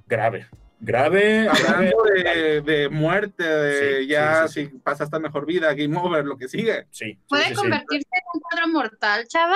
[0.07, 0.47] Grave.
[0.85, 1.49] Grave, grave.
[1.49, 5.97] Hablando de, de muerte, de Sí, ya sí, sí, si pasa esta mejor vida, game
[5.97, 6.87] over, lo que sigue.
[6.91, 7.55] Sí, ¿Puede sí, sí.
[7.55, 9.55] convertirse en un cuadro mortal, chava?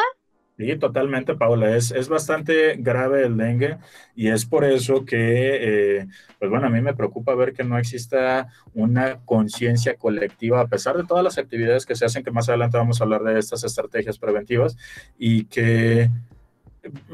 [0.58, 1.76] Sí, totalmente, Paula.
[1.76, 3.78] Es, es bastante grave el dengue
[4.16, 6.08] y es por eso que, eh,
[6.40, 10.98] pues bueno, a mí me preocupa ver que no exista una conciencia colectiva, a pesar
[10.98, 13.64] de todas las actividades que se hacen, que más adelante vamos a hablar de estas
[13.66, 14.76] estrategias preventivas,
[15.18, 16.10] y que,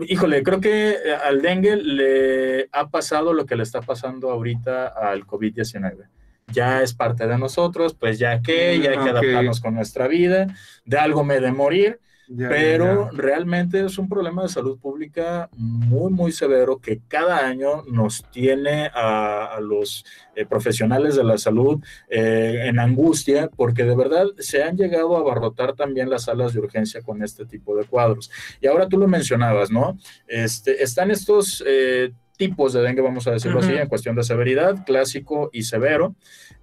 [0.07, 5.25] híjole, creo que al dengue le ha pasado lo que le está pasando ahorita al
[5.25, 6.07] COVID-19.
[6.47, 9.09] Ya es parte de nosotros, pues ya que, ya hay que Ok.
[9.09, 10.47] adaptarnos con nuestra vida,
[10.85, 11.99] de algo me de morir.
[12.27, 13.17] Ya, Pero ya.
[13.17, 18.89] realmente es un problema de salud pública muy, muy severo que cada año nos tiene
[18.93, 20.05] a, a los
[20.35, 25.19] eh, profesionales de la salud eh, en angustia porque de verdad se han llegado a
[25.19, 28.31] abarrotar también las salas de urgencia con este tipo de cuadros.
[28.61, 29.97] Y ahora tú lo mencionabas, ¿no?
[30.27, 34.83] Este, están estos eh, tipos de dengue, vamos a decirlo así, en cuestión de severidad,
[34.85, 36.15] clásico y severo.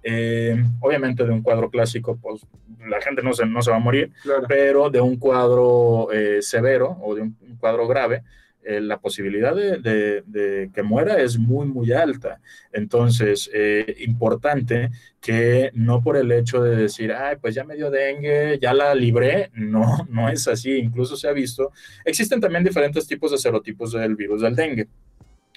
[0.03, 2.41] Eh, obviamente de un cuadro clásico, pues
[2.87, 4.45] la gente no se, no se va a morir Claro.
[4.47, 8.23] pero de un cuadro eh, severo o de un, un cuadro grave,
[8.63, 12.39] eh, la posibilidad de, de- de que muera es muy, muy alta.
[12.71, 17.89] Entonces, eh, importante que no por el hecho de decir, ay, pues ya me dio
[17.89, 20.73] dengue, ya la libré, no, no es así.
[20.77, 21.71] Incluso se ha visto,
[22.05, 24.87] existen también diferentes tipos de serotipos del virus del dengue.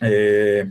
[0.00, 0.66] Eh,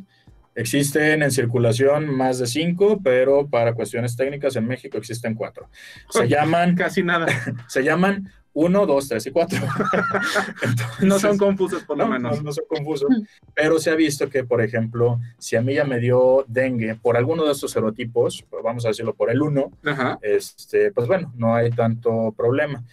[0.55, 5.67] Existen en circulación más de cinco, pero para cuestiones técnicas en México existen cuatro.
[6.09, 7.25] Se llaman Casi nada.
[7.67, 9.59] se llaman 1, 2, 3 y 4.
[11.01, 12.37] No son confusos, por lo no, menos.
[12.37, 13.09] no, no son confusos.
[13.55, 17.17] Pero se ha visto que, por ejemplo, si a mí ya me dio dengue por
[17.17, 20.19] alguno de estos serotipos, pues vamos a decirlo por el 1, Ajá.
[20.21, 22.83] este, pues bueno, no hay tanto problema.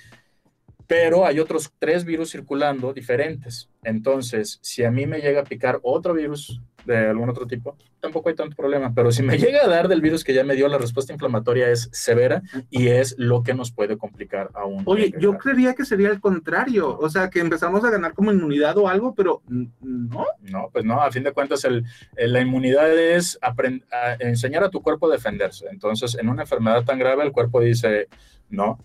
[0.91, 3.71] Pero hay otros tres virus circulando diferentes.
[3.85, 8.29] Entonces, si a mí me llega a picar otro virus de algún otro tipo, tampoco
[8.29, 8.93] hay tanto problema.
[8.93, 11.69] Pero si me llega a dar del virus que ya me dio, la respuesta inflamatoria
[11.71, 14.83] es severa y es lo que nos puede complicar aún.
[14.85, 16.99] Oye, yo creería que sería el contrario.
[16.99, 20.27] O sea, que empezamos a ganar como inmunidad o algo, pero no.
[20.41, 21.85] No, pues no, a fin de cuentas el-
[22.17, 25.67] la inmunidad es aprend- a enseñar a tu cuerpo a defenderse.
[25.71, 28.09] Entonces, en una enfermedad tan grave, el cuerpo dice,
[28.49, 28.81] no,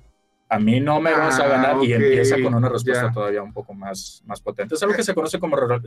[0.47, 3.11] a mí no me vas a Ah, ganar y empieza con una respuesta ya.
[3.11, 4.75] todavía un poco más, más potente.
[4.75, 5.79] Es algo que se conoce como re-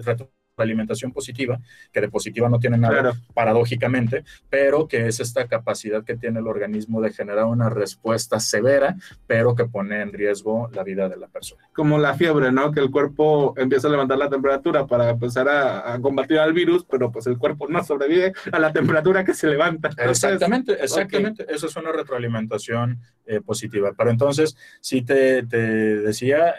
[0.57, 1.61] retroalimentación positiva,
[1.92, 3.16] que de positiva no tiene nada, Claro.
[3.35, 8.97] paradójicamente, pero que es esta capacidad que tiene el organismo de generar una respuesta severa,
[9.27, 11.62] pero que pone en riesgo la vida de la persona.
[11.73, 12.73] Como la fiebre, ¿no?
[12.73, 16.85] Que el cuerpo empieza a levantar la temperatura para empezar a, a combatir al virus,
[16.85, 19.88] pero pues el cuerpo no sobrevive a la temperatura que se levanta.
[19.90, 21.47] Entonces, Exactamente, exactamente.
[21.49, 23.92] Eso es una retroalimentación eh, positiva.
[23.97, 24.48] Pero entonces,
[24.81, 26.55] sí te, decía,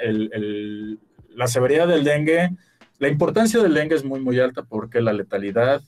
[1.36, 2.52] la severidad del dengue,
[2.98, 5.82] la importancia del dengue es muy, muy alta porque la letalidad,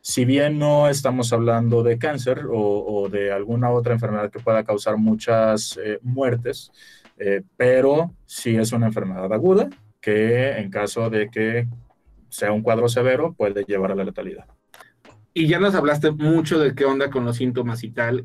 [0.00, 4.64] si bien no estamos hablando de cáncer o, o de alguna otra enfermedad que pueda
[4.64, 6.70] causar muchas eh, muertes,
[7.18, 11.66] eh, pero sí es una enfermedad aguda que en caso de que
[12.28, 14.46] sea un cuadro severo puede llevar a la letalidad.
[15.32, 18.24] Y ya nos hablaste mucho de qué onda con los síntomas y tal.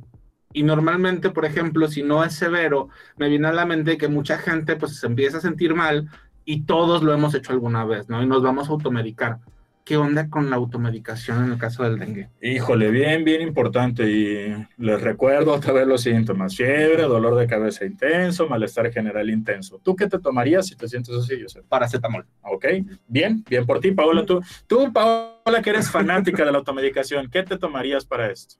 [0.54, 4.38] Y normalmente, por ejemplo, si no es severo, me viene a la mente que mucha
[4.38, 6.10] gente pues se empieza a sentir mal
[6.46, 8.22] y todos lo hemos hecho alguna vez, ¿no?
[8.22, 9.40] Y nos vamos a automedicar.
[9.84, 12.30] ¿Qué onda con la automedicación en el caso del dengue?
[12.40, 14.04] Híjole, bien, bien importante.
[14.10, 19.80] Y les recuerdo otra vez los síntomas: fiebre, dolor de cabeza intenso, malestar general intenso.
[19.84, 21.66] ¿Tú qué te tomarías si te sientes así, Joseph?
[21.68, 22.26] Paracetamol.
[22.44, 22.66] Ok,
[23.08, 24.24] bien, bien por ti, Paola.
[24.24, 28.58] Tú, tú, Paola, que eres fanática de la automedicación, ¿qué te tomarías para esto?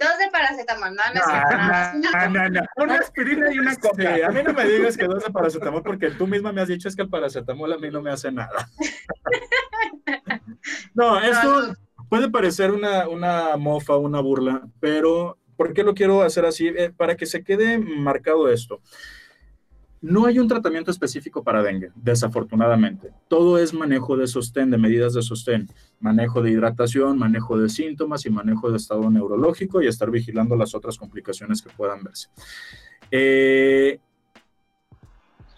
[0.00, 1.20] Dos de paracetamol, no, no
[1.58, 2.60] más una no, no.
[2.76, 4.26] Una aspirina y una Sí, coca.
[4.26, 6.88] a mí no me digas que dos de paracetamol porque tú misma me has dicho
[6.88, 8.66] es que el paracetamol a mí no me hace nada.
[10.94, 11.74] No, esto
[12.08, 16.68] puede parecer una, una mofa, una burla, pero ¿por qué lo quiero hacer así?
[16.68, 18.80] Eh, para que se quede marcado esto.
[20.02, 23.12] No hay un tratamiento específico para dengue, desafortunadamente.
[23.28, 28.24] Todo es manejo de sostén, de medidas de sostén, manejo de hidratación, manejo de síntomas
[28.24, 32.28] y manejo de estado neurológico y estar vigilando las otras complicaciones que puedan verse.
[33.10, 34.00] Eh,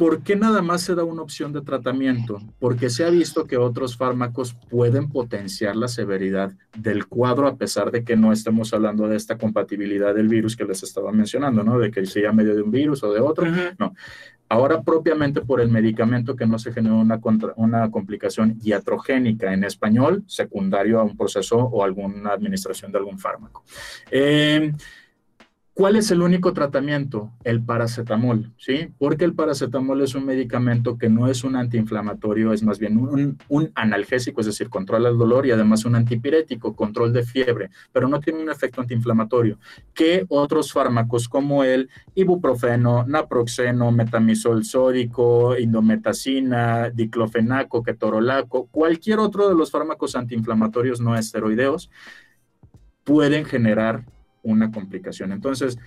[0.02, 2.40] ¿Por qué nada más se da una opción de tratamiento?
[2.59, 7.92] Porque se ha visto que otros fármacos pueden potenciar la severidad del cuadro a pesar
[7.92, 11.78] de que no estemos hablando de esta compatibilidad del virus que les estaba mencionando, ¿no?
[11.78, 13.46] De que sea medio de un virus o de otro.
[13.78, 13.94] No.
[14.53, 17.19] Ahora propiamente por el medicamento que no se generó una,
[17.57, 23.65] una complicación iatrogénica en español, secundario a un proceso o alguna administración de algún fármaco.
[24.11, 24.71] Eh,
[25.75, 27.33] ¿Cuál es el único tratamiento?
[27.45, 28.91] El paracetamol, ¿sí?
[28.99, 33.73] Porque el paracetamol es un medicamento que no es un antiinflamatorio, es más bien un,
[33.75, 38.21] analgésico, es decir, controla el dolor y además un antipirético, control de fiebre, pero no
[38.21, 39.59] tiene un efecto antiinflamatorio
[39.95, 49.55] que otros fármacos como el ibuprofeno, naproxeno, metamisol sódico, indometacina, diclofenaco, ketorolaco, cualquier otro de
[49.55, 51.89] los fármacos antiinflamatorios no esteroideos
[53.05, 54.05] pueden generar
[54.42, 55.33] una complicación.
[55.33, 55.78] Entonces,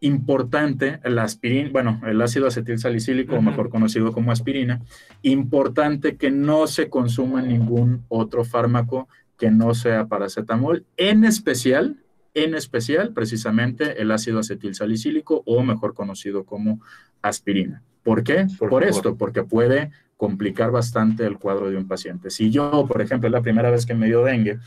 [0.00, 4.82] importante, la aspirina, bueno, el ácido acetil salicílico, mejor conocido como aspirina,
[5.22, 12.02] importante que no se consuma ningún otro fármaco que no sea paracetamol, en especial,
[12.34, 16.80] en especial, precisamente el ácido acetil salicílico o mejor conocido como
[17.22, 17.82] aspirina.
[18.02, 18.46] ¿Por qué?
[18.58, 22.30] Por, esto, porque puede complicar bastante el cuadro de un paciente.
[22.30, 24.58] Si yo, por ejemplo, es la primera vez que me dio dengue,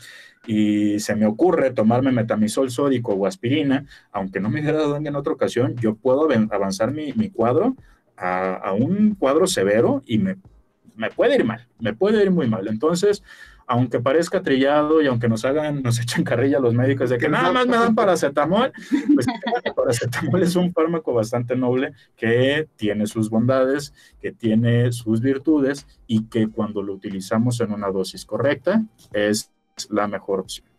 [0.46, 5.16] y se me ocurre tomarme metamisol sódico o aspirina, aunque no me hubiera dado en
[5.16, 7.76] otra ocasión, yo puedo avanzar mi, cuadro
[8.16, 10.36] a, un cuadro severo y me,
[10.94, 12.68] me puede ir mal, me puede ir muy mal.
[12.68, 13.22] Entonces,
[13.66, 17.52] aunque parezca trillado y aunque nos hagan, nos echen carrilla los médicos de que nada
[17.52, 18.72] más me dan paracetamol,
[19.14, 19.26] pues
[19.64, 25.86] el paracetamol es un fármaco bastante noble que tiene sus bondades, que tiene sus virtudes
[26.06, 29.50] y que cuando lo utilizamos en una dosis correcta es
[29.90, 30.75] la mejor opción.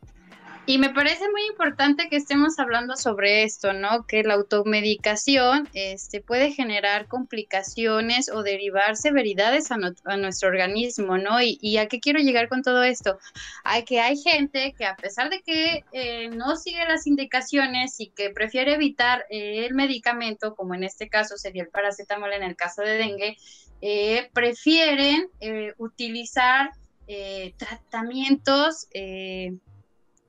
[0.70, 4.06] Y me parece muy importante que estemos hablando sobre esto, ¿no?
[4.06, 9.78] Que la automedicación este, puede generar complicaciones o derivar severidades a,
[10.18, 11.38] nuestro organismo, ¿no?
[11.42, 13.18] Y, a qué quiero llegar con todo esto?
[13.64, 18.10] Hay que hay gente que a pesar de que eh, no sigue las indicaciones y
[18.10, 22.58] que prefiere evitar eh, el medicamento, como en este caso sería el paracetamol en el
[22.58, 23.38] caso de dengue,
[23.80, 25.30] eh, prefieren
[25.78, 26.72] utilizar
[27.10, 29.54] eh, tratamientos eh,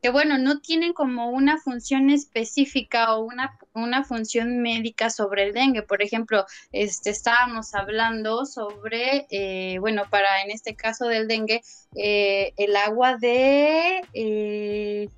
[0.01, 5.53] que, bueno, no tienen como una función específica o una, una función médica sobre el
[5.53, 5.83] dengue.
[5.83, 11.63] Por ejemplo, este, estábamos hablando sobre, eh, bueno, para en este caso del dengue,
[11.95, 15.11] el agua de...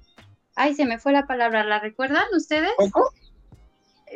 [0.54, 2.72] ay, se me fue la palabra, ¿la recuerdan ustedes?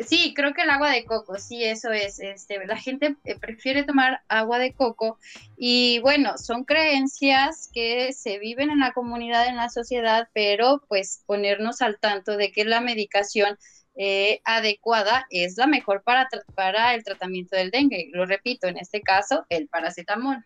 [0.03, 2.19] Sí, creo que el agua de coco, sí, eso es.
[2.19, 5.19] Este, la gente eh, prefiere tomar agua de coco
[5.57, 11.23] y bueno, son creencias que se viven en la comunidad, en la sociedad, pero pues
[11.27, 13.57] ponernos al tanto de que la medicación
[13.97, 18.11] eh, adecuada es la mejor para, para el tratamiento del dengue.
[18.13, 20.45] Lo repito, en este caso, el paracetamol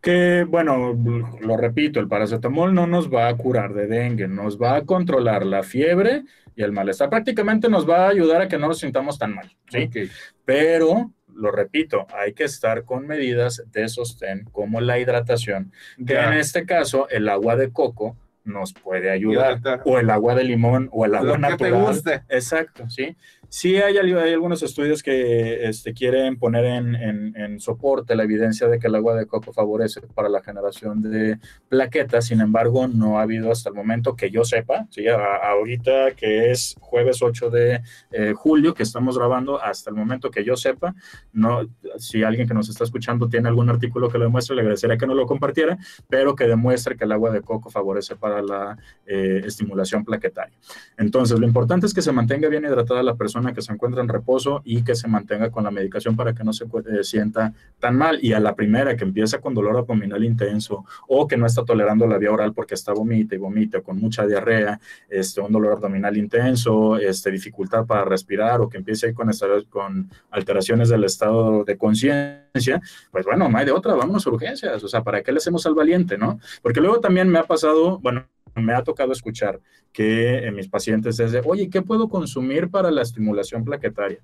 [0.00, 0.96] que, bueno,
[1.40, 5.44] lo repito, el paracetamol no nos va a curar de dengue, nos va a controlar
[5.44, 6.24] la fiebre
[6.56, 7.10] y el malestar.
[7.10, 9.90] Prácticamente nos va a ayudar a que no nos sintamos tan mal, ¿sí?
[10.44, 15.72] Pero, lo repito, hay que estar con medidas de sostén como la hidratación,
[16.06, 20.44] que en este caso el agua de coco nos puede ayudar, o el agua de
[20.44, 22.00] limón, o el agua natural.
[22.28, 23.16] Exacto, ¿sí?
[23.52, 26.94] Sí hay, algunos estudios que este, quieren poner en,
[27.34, 31.36] en, soporte la evidencia de que el agua de coco favorece para la generación de
[31.68, 35.06] plaquetas, sin embargo, no ha habido hasta el momento que yo sepa, ¿sí?
[35.08, 37.82] ahorita que es jueves 8 de
[38.12, 40.94] eh, julio que estamos grabando, hasta el momento que yo sepa,
[41.32, 44.96] no, si alguien que nos está escuchando tiene algún artículo que lo demuestre, le agradecería
[44.96, 45.76] que no lo compartiera,
[46.08, 50.56] pero que demuestre que el agua de coco favorece para la eh, estimulación plaquetaria.
[50.96, 54.08] Entonces, lo importante es que se mantenga bien hidratada la persona que se encuentra en
[54.08, 57.96] reposo y que se mantenga con la medicación para que no se eh, sienta tan
[57.96, 58.18] mal.
[58.22, 62.06] Y a la primera que empieza con dolor abdominal intenso o que no está tolerando
[62.06, 66.16] la vía oral porque está vomita y vomita con mucha diarrea, este, un dolor abdominal
[66.16, 69.30] intenso, este, dificultad para respirar o que empiece con,
[69.68, 74.82] con alteraciones del estado de conciencia, pues bueno, no hay de otra, vámonos a urgencias.
[74.82, 76.38] O sea, ¿para qué le hacemos al valiente, no?
[76.62, 79.60] Porque luego también me ha pasado, bueno, me ha tocado escuchar
[79.92, 84.18] que en mis pacientes es de, oye, ¿qué puedo consumir para la estimulación plaquetaria?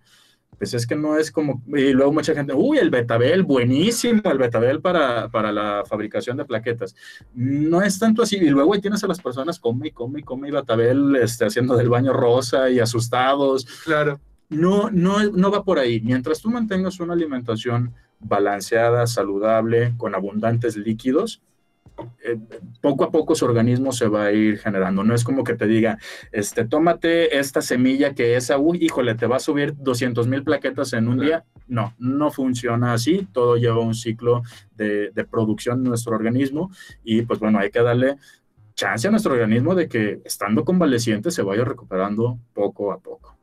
[0.58, 4.38] Pues es que no es como, y luego mucha gente, uy, el betabel, buenísimo el
[4.38, 6.94] betabel para, para la fabricación de plaquetas.
[7.34, 10.22] No es tanto así, y luego ahí tienes a las personas, come y come y
[10.22, 13.66] come y betabel este, haciendo del baño rosa y asustados.
[13.84, 14.18] Claro.
[14.48, 16.00] no, no, no va por ahí.
[16.00, 21.42] Mientras tú mantengas una alimentación balanceada, saludable, con abundantes líquidos,
[22.24, 22.38] eh,
[22.80, 25.04] poco a poco su organismo se va a ir generando.
[25.04, 25.98] No es como que te diga,
[26.32, 30.92] este, tómate esta semilla que es, uy, híjole, te va a subir 200 mil plaquetas
[30.92, 31.44] en un día.
[31.66, 33.26] No, no funciona así.
[33.32, 34.42] Todo lleva un ciclo
[34.74, 36.70] de, de producción en nuestro organismo
[37.04, 38.16] y pues bueno, hay que darle
[38.74, 43.35] chance a nuestro organismo de que estando convaleciente se vaya recuperando poco a poco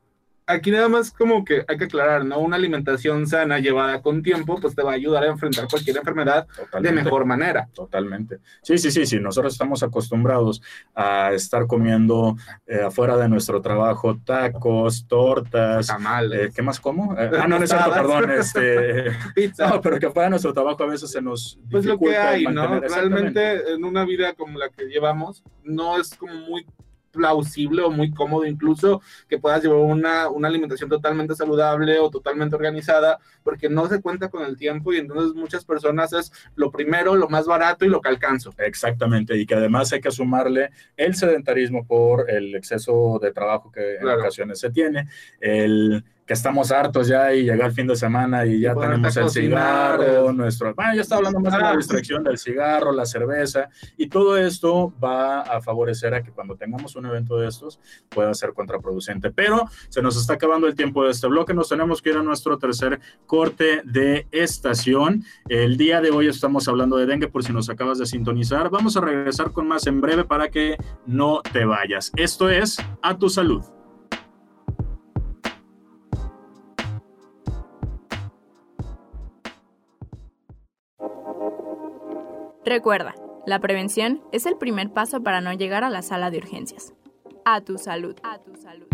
[0.45, 2.39] aquí nada más como que hay que aclarar, ¿no?
[2.39, 6.47] Una alimentación sana llevada con tiempo, pues te va a ayudar a enfrentar cualquier enfermedad
[6.79, 7.69] de mejor manera.
[7.73, 8.39] Totalmente.
[8.61, 9.19] Sí, sí, sí, sí.
[9.19, 10.61] Nosotros estamos acostumbrados
[10.95, 12.35] a estar comiendo
[12.65, 15.87] eh, afuera de nuestro trabajo tacos, tortas.
[15.87, 16.49] Tamales.
[16.49, 17.13] Eh, ¿Qué más como?
[17.17, 18.31] Eh, ah, no, no es cierto, perdón.
[18.43, 19.67] Este, Pizza.
[19.67, 22.45] No, pero que afuera de nuestro trabajo a veces se nos Pues lo que hay,
[22.45, 22.79] ¿no?
[22.79, 26.65] Realmente en una vida como la que llevamos, no es como muy
[27.13, 32.55] plausible o muy cómodo incluso que puedas llevar una, una, alimentación totalmente saludable o totalmente
[32.55, 37.15] organizada, porque no se cuenta con el tiempo y entonces muchas personas es lo primero,
[37.15, 38.53] lo más barato y lo que alcanzo.
[38.57, 43.95] Exactamente, y que además hay que sumarle el sedentarismo por el exceso de trabajo que
[43.97, 45.07] en ocasiones se tiene,
[45.39, 49.29] el que estamos hartos ya y llega el fin de semana y ya tenemos el
[49.29, 54.07] cigarro, nuestro, bueno, ya está hablando más de la distracción del cigarro, la cerveza, y
[54.07, 58.53] todo esto va a favorecer a que cuando tengamos un evento de estos pueda ser
[58.53, 59.31] contraproducente.
[59.31, 62.23] Pero se nos está acabando el tiempo de este bloque, nos tenemos que ir a
[62.23, 65.23] nuestro tercer corte de estación.
[65.49, 68.69] El día de hoy estamos hablando de dengue por si nos acabas de sintonizar.
[68.69, 72.11] Vamos a regresar con más en breve para que no te vayas.
[72.15, 73.82] Esto es A Tu Salud.
[82.65, 83.13] Recuerda,
[83.45, 86.93] la prevención es el primer paso para no llegar a la sala de urgencias.
[87.43, 88.15] A tu salud.
[88.23, 88.92] A tu salud.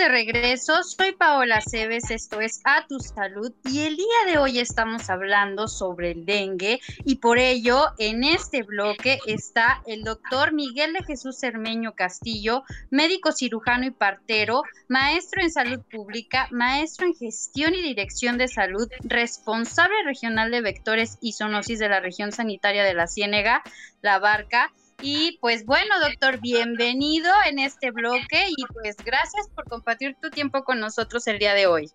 [0.00, 4.58] De regreso, soy Paola Cebes, esto es A Tu Salud y el día de hoy
[4.58, 10.94] estamos hablando sobre el dengue y por ello en este bloque está el doctor Miguel
[10.94, 17.74] de Jesús Cermeño Castillo, médico cirujano y partero, maestro en salud pública, maestro en gestión
[17.74, 22.94] y dirección de salud, responsable regional de vectores y zoonosis de la región sanitaria de
[22.94, 23.62] la Ciénega,
[24.00, 24.72] La Barca,
[25.02, 30.62] y pues bueno, doctor, bienvenido en este bloque y pues gracias por compartir tu tiempo
[30.64, 31.90] con nosotros el día de hoy.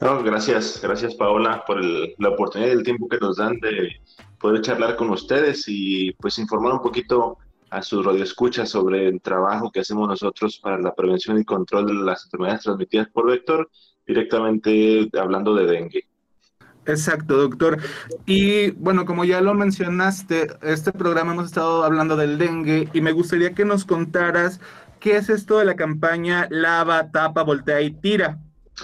[0.00, 4.00] No, gracias, gracias Paola por la oportunidad y el tiempo que nos dan de
[4.38, 7.38] poder charlar con ustedes y pues informar un poquito
[7.70, 11.94] a sus radioescuchas sobre el trabajo que hacemos nosotros para la prevención y control de
[11.94, 13.70] las enfermedades transmitidas por vector,
[14.06, 16.09] directamente hablando de dengue.
[16.90, 17.78] Exacto, doctor.
[18.26, 23.12] Y bueno, como ya lo mencionaste, este programa hemos estado hablando del dengue y me
[23.12, 24.60] gustaría que nos contaras
[24.98, 28.38] qué es esto de la campaña Lava, Tapa, Voltea y Tira.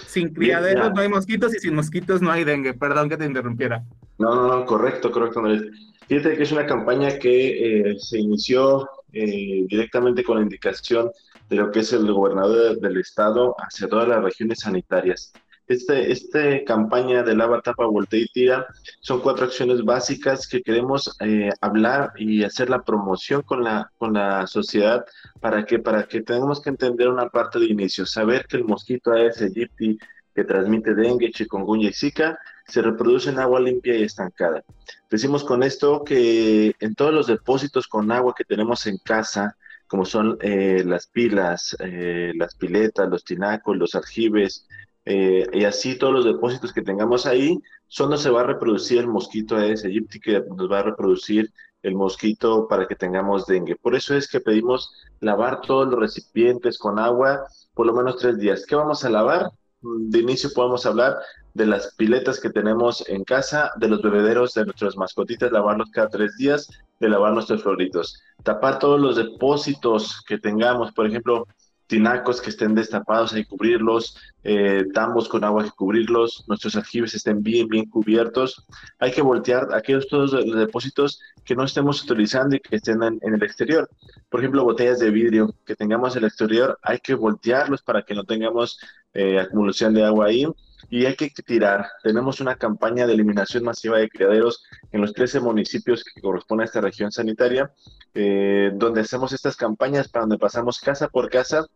[0.07, 2.75] Sin criaderos no hay mosquitos y sin mosquitos no hay dengue.
[2.75, 3.85] Perdón que te interrumpiera.
[4.19, 5.63] No, no, no, correcto, correcto, Andrés.
[6.07, 11.11] Fíjate que es una campaña que eh, se inició eh, directamente con la indicación
[11.49, 15.33] de lo que es el gobernador del estado hacia todas las regiones sanitarias.
[15.69, 18.67] Este, esta campaña de lava, tapa, voltea y tira
[19.01, 24.13] son cuatro acciones básicas que queremos eh, hablar y hacer la promoción con la, con
[24.13, 25.05] la sociedad.
[25.41, 29.13] Para que, para que tengamos que entender una parte de inicio, saber que el mosquito
[29.13, 29.99] Aedes aegypti
[30.35, 34.63] que transmite dengue, chikungunya y zika se reproduce en agua limpia y estancada.
[35.11, 39.57] Decimos con esto que en todos los depósitos con agua que tenemos en casa,
[39.87, 44.67] como son eh, las pilas, eh, las piletas, los tinacos, los aljibes,
[45.07, 47.59] eh, y así todos los depósitos que tengamos ahí,
[47.97, 51.53] donde se va a reproducir el mosquito Aedes aegypti, que nos va a reproducir
[51.83, 53.77] el mosquito para que tengamos dengue.
[53.77, 58.39] Por eso es que pedimos lavar todos los recipientes con agua por lo menos tres
[58.39, 58.67] días.
[58.67, 59.51] ¿Qué vamos a lavar?
[59.81, 61.17] De inicio podemos hablar
[61.55, 66.09] de las piletas que tenemos en casa, de los bebederos de nuestras mascotitas, lavarlos cada
[66.09, 68.21] tres días, de lavar nuestros floritos.
[68.43, 71.47] Tapar todos los depósitos que tengamos, por ejemplo,
[71.87, 76.77] tinacos que estén destapados hay que cubrirlos, eh, tambos con agua hay que cubrirlos, nuestros
[76.77, 78.67] aljibes estén bien, bien cubiertos.
[78.99, 83.21] Hay que voltear aquellos todos los depósitos que no estemos utilizando y que estén en,
[83.23, 83.89] el exterior.
[84.29, 88.15] Por ejemplo, botellas de vidrio que tengamos en el exterior, hay que voltearlos para que
[88.15, 88.79] no tengamos
[89.15, 90.47] eh, acumulación de agua ahí
[90.89, 91.87] y hay que tirar.
[92.03, 96.67] Tenemos una campaña de eliminación masiva de criaderos en los 13 municipios que corresponden a
[96.67, 97.71] esta región sanitaria,
[98.15, 101.67] eh, donde hacemos estas campañas para donde pasamos casa por casa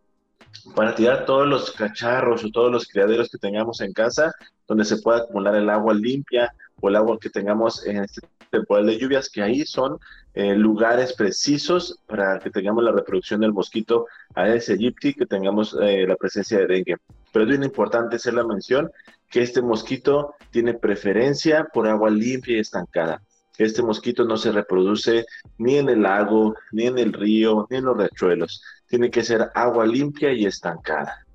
[0.75, 4.33] para tirar todos los cacharros o todos los criaderos que tengamos en casa,
[4.67, 8.85] donde se pueda acumular el agua limpia o el agua que tengamos en este temporal
[8.85, 9.97] de lluvias, que ahí son
[10.33, 16.05] eh, lugares precisos para que tengamos la reproducción del mosquito Aedes aegypti, que tengamos eh,
[16.07, 16.97] la presencia de dengue.
[17.33, 18.91] Pero es bien importante hacer la mención
[19.29, 23.21] que este mosquito tiene preferencia por agua limpia y estancada.
[23.57, 25.25] Este mosquito no se reproduce
[25.57, 28.61] ni en el lago, ni en el río, ni en los riachuelos.
[28.87, 31.25] Tiene que ser agua limpia y estancada.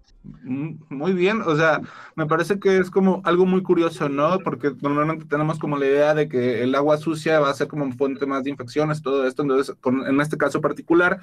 [0.45, 1.81] Mm, muy bien, o sea,
[2.15, 4.39] me parece que es como algo muy curioso, ¿no?
[4.41, 7.91] Porque normalmente tenemos como la idea de que el agua sucia va a ser como
[7.93, 11.19] fuente más de infecciones, todo esto, entonces en este caso particular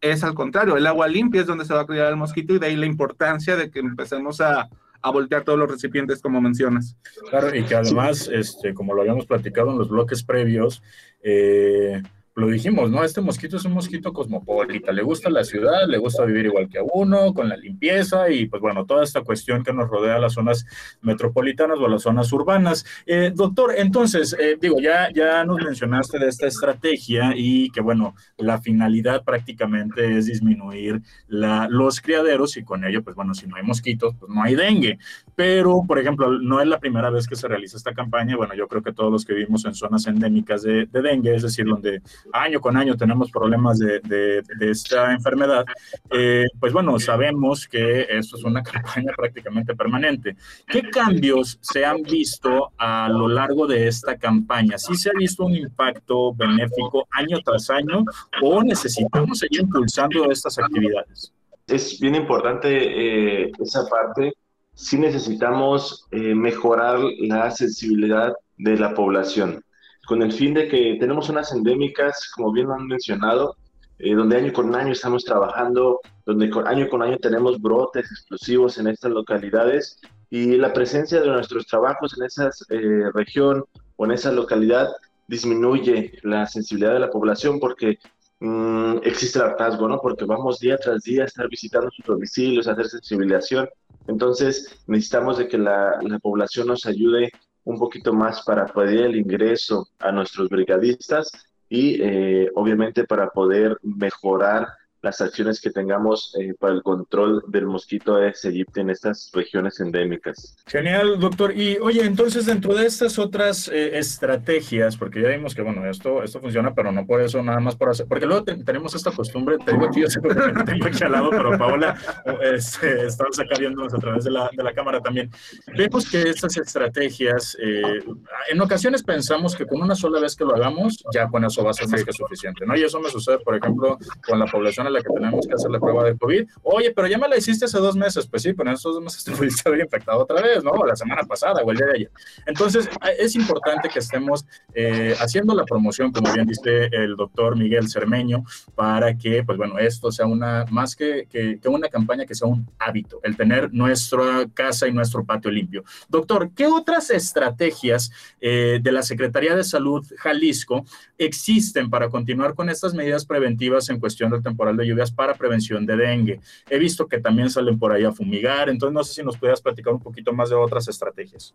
[0.00, 2.58] es al contrario, el agua limpia es donde se va a criar el mosquito y
[2.58, 4.68] de ahí la importancia de que empecemos a,
[5.02, 6.96] a voltear todos los recipientes como mencionas.
[7.30, 10.82] Claro, y que además, este, como lo habíamos platicado en los bloques previos,
[11.22, 12.02] eh,
[12.38, 13.02] lo dijimos, ¿no?
[13.02, 16.78] Este mosquito es un mosquito cosmopolita, le gusta la ciudad, le gusta vivir igual que
[16.78, 20.34] a uno, con la limpieza y pues bueno, toda esta cuestión que nos rodea las
[20.34, 20.64] zonas
[21.00, 22.86] metropolitanas o las zonas urbanas.
[23.06, 28.14] Eh, doctor, entonces, eh, digo, ya, ya nos mencionaste de esta estrategia y que bueno,
[28.36, 33.56] la finalidad prácticamente es disminuir la, los criaderos y con ello, pues bueno, si no
[33.56, 34.98] hay mosquitos, pues no hay dengue.
[35.34, 38.36] Pero, por ejemplo, no es la primera vez que se realiza esta campaña.
[38.36, 41.42] Bueno, yo creo que todos los que vivimos en zonas endémicas de, de dengue, es
[41.42, 42.00] decir, donde
[42.32, 45.64] año con año tenemos problemas de, esta enfermedad,
[46.10, 50.36] eh, pues bueno, sabemos que esto es una campaña prácticamente permanente.
[50.66, 54.78] ¿Qué cambios se han visto a lo largo de esta campaña?
[54.78, 58.04] ¿Sí se ha visto un impacto benéfico año tras año
[58.42, 61.32] o necesitamos seguir impulsando estas actividades?
[61.66, 64.32] Es bien importante eh, esa parte.
[64.74, 69.62] Sí necesitamos eh, mejorar la sensibilidad de la población
[70.08, 73.56] con el fin de que tenemos unas endémicas, como bien lo han mencionado,
[73.98, 78.88] eh, donde año con año estamos trabajando, donde año con año tenemos brotes explosivos en
[78.88, 80.00] estas localidades
[80.30, 83.64] y la presencia de nuestros trabajos en esa eh, región
[83.96, 84.88] o en esa localidad
[85.26, 87.98] disminuye la sensibilidad de la población porque
[88.40, 90.00] mm, existe el hartazgo, ¿no?
[90.00, 93.68] Porque vamos día tras día a estar visitando sus domicilios, a hacer sensibilización.
[94.06, 97.30] Entonces necesitamos de que la, la población nos ayude
[97.68, 101.30] un poquito más para pedir el ingreso a nuestros brigadistas
[101.68, 104.68] y eh, obviamente para poder mejorar
[105.02, 109.78] las acciones que tengamos eh, para el control del mosquito de aegypti en estas regiones
[109.80, 110.56] endémicas.
[110.66, 111.56] Genial, doctor.
[111.56, 116.22] Y oye, entonces dentro de estas otras eh, estrategias, porque ya vimos que, bueno, esto,
[116.22, 119.56] esto funciona, pero no por eso, nada más por hacer, porque luego tenemos esta costumbre,
[119.64, 121.96] te digo aquí, yo siempre me tengo aquí al lado, pero Paola
[122.42, 125.30] este, estamos acá viéndonos a través de la, de la cámara también.
[125.76, 128.02] Vemos que estas estrategias, eh,
[128.50, 131.70] en ocasiones pensamos que con una sola vez que lo hagamos, ya con eso va
[131.70, 132.76] a ser más que suficiente, ¿no?
[132.76, 136.04] Y eso me sucede, por ejemplo, con la población que tenemos que hacer la prueba
[136.04, 136.48] de COVID.
[136.62, 138.26] Oye, pero ya me la hiciste hace dos meses.
[138.26, 140.72] Pues sí, pero en esos dos meses te pudiste haber infectado otra vez, ¿no?
[140.86, 142.10] La semana pasada o el día de ayer.
[142.46, 142.88] Entonces,
[143.18, 144.44] es importante que estemos
[144.74, 148.44] eh, haciendo la promoción, como bien dice el doctor Miguel Cermeño,
[148.74, 152.68] para que, pues bueno, esto sea una, más que, que, una campaña, que sea un
[152.78, 155.84] hábito, el tener nuestra casa y nuestro patio limpio.
[156.08, 160.84] Doctor, ¿qué otras estrategias eh, de la Secretaría de Salud Jalisco
[161.18, 165.84] existen para continuar con estas medidas preventivas en cuestión del temporal de lluvias para prevención
[165.84, 166.40] de dengue.
[166.70, 169.60] He visto que también salen por ahí a fumigar, entonces no sé si nos pudieras
[169.60, 171.54] platicar un poquito más de otras estrategias.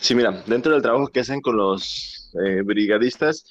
[0.00, 3.46] Sí, mira, dentro del trabajo que hacen con los eh, brigadistas,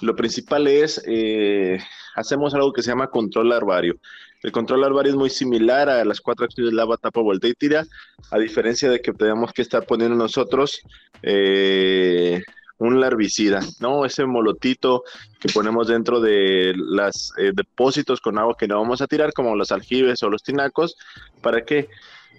[0.00, 1.78] lo principal es, eh,
[2.14, 3.98] hacemos algo que se llama control larvario.
[4.42, 7.86] El control larvario es muy similar a las cuatro acciones lava, tapa, voltea y tira,
[8.30, 10.82] a diferencia de que tenemos que estar poniendo nosotros
[11.22, 12.42] eh,
[12.82, 14.04] un larvicida, ¿no?
[14.04, 15.04] Ese molotito
[15.40, 19.54] que ponemos dentro de los eh, depósitos con agua que no vamos a tirar, como
[19.54, 20.96] los aljibes o los tinacos,
[21.40, 21.88] ¿para qué?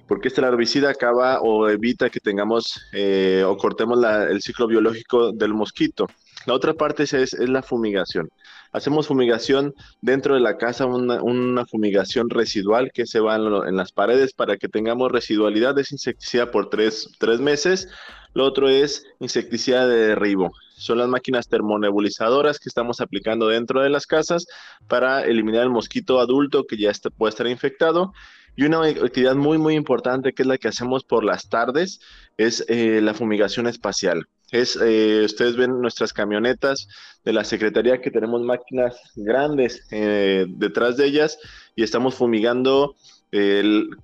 [0.08, 5.54] Porque este larvicida acaba o evita que tengamos eh, o cortemos el ciclo biológico del
[5.54, 6.08] mosquito.
[6.46, 8.30] La otra parte es, la fumigación.
[8.74, 14.34] Hacemos fumigación dentro de la casa, una, fumigación residual que se va en, las paredes
[14.34, 17.88] para que tengamos residualidad de insecticida por tres, tres meses
[18.34, 20.52] lo otro es insecticida de derribo.
[20.76, 24.46] son las máquinas termonebulizadoras que estamos aplicando dentro de las casas
[24.88, 28.12] para eliminar el mosquito adulto que ya está, puede estar infectado.
[28.56, 32.00] Y una actividad muy, muy importante que es la que hacemos por las tardes
[32.38, 34.28] es eh, la fumigación espacial.
[34.52, 36.88] Es, eh, ustedes ven nuestras camionetas
[37.24, 41.40] de la Secretaría que tenemos máquinas grandes eh, detrás de ellas
[41.76, 42.96] y estamos fumigando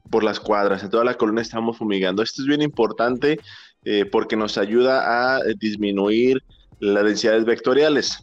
[0.09, 2.23] por las cuadras, en toda la colonia estamos fumigando.
[2.23, 3.37] Esto es bien importante
[3.85, 6.43] eh, porque nos ayuda a disminuir
[6.79, 8.19] las densidades vectoriales.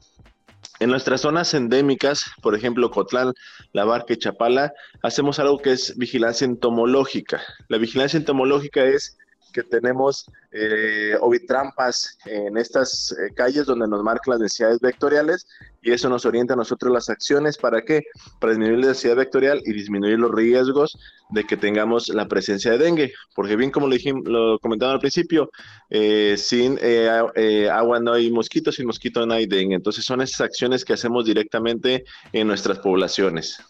[0.78, 3.32] En nuestras zonas endémicas, por ejemplo, Cotlán,
[3.72, 7.40] La Barca y Chapala, hacemos algo que es vigilancia entomológica.
[7.68, 9.16] La vigilancia entomológica es
[9.52, 15.46] que tenemos eh, ovitrampas en estas eh, calles donde nos marcan las densidades vectoriales
[15.82, 17.58] y eso nos orienta a nosotros las acciones.
[17.58, 18.02] ¿Para qué?
[18.40, 20.98] Para disminuir la densidad vectorial y disminuir los riesgos
[21.30, 23.12] de que tengamos la presencia de dengue.
[23.34, 25.50] Porque bien como lo, dijimos, lo comentaba al principio,
[25.90, 29.76] eh, sin eh, agua no hay mosquitos, sin mosquito no hay dengue.
[29.76, 33.60] Entonces son esas acciones que hacemos directamente en nuestras poblaciones.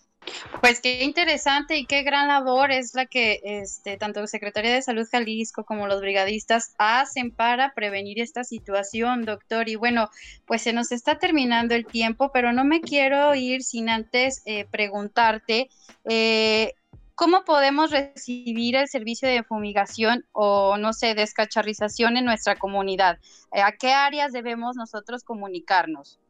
[0.60, 5.06] Pues qué interesante y qué gran labor es la que este, tanto Secretaría de Salud
[5.10, 9.68] Jalisco como los brigadistas hacen para prevenir esta situación, doctor.
[9.68, 10.08] Y bueno,
[10.46, 14.66] pues se nos está terminando el tiempo, pero no me quiero ir sin antes eh,
[14.70, 15.68] preguntarte.
[16.04, 16.74] Eh,
[17.14, 23.18] ¿Cómo podemos recibir el servicio de fumigación o, no sé, descacharrización en nuestra comunidad?
[23.54, 26.20] Eh, ¿A qué áreas debemos nosotros comunicarnos?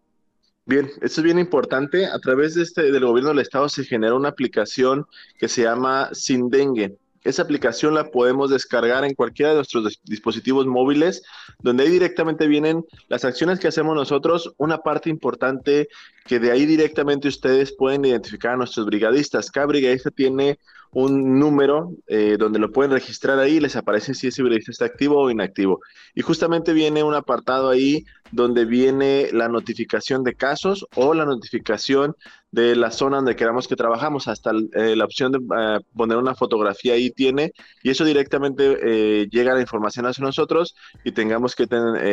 [0.68, 2.06] Bien, esto es bien importante.
[2.06, 5.06] A través de este, del gobierno del estado se genera una aplicación
[5.38, 6.96] que se llama Sin Dengue.
[7.22, 11.22] Esa aplicación la podemos descargar en cualquiera de nuestros dispositivos móviles,
[11.60, 15.88] donde ahí directamente vienen las acciones que hacemos nosotros, una parte importante
[16.24, 19.52] que de ahí directamente ustedes pueden identificar a nuestros brigadistas.
[19.52, 20.58] Cada brigadista tiene
[20.92, 25.20] un número eh, donde lo pueden registrar ahí, les aparece si ese brigadista está activo
[25.20, 25.80] o inactivo.
[26.14, 32.14] Y justamente viene un apartado ahí donde viene la notificación de casos o la notificación
[32.50, 36.34] de la zona donde queramos que trabajamos, hasta eh, la opción de eh, poner una
[36.34, 40.74] fotografía ahí tiene, y eso directamente llega la información hacia nosotros
[41.04, 41.64] y tengamos que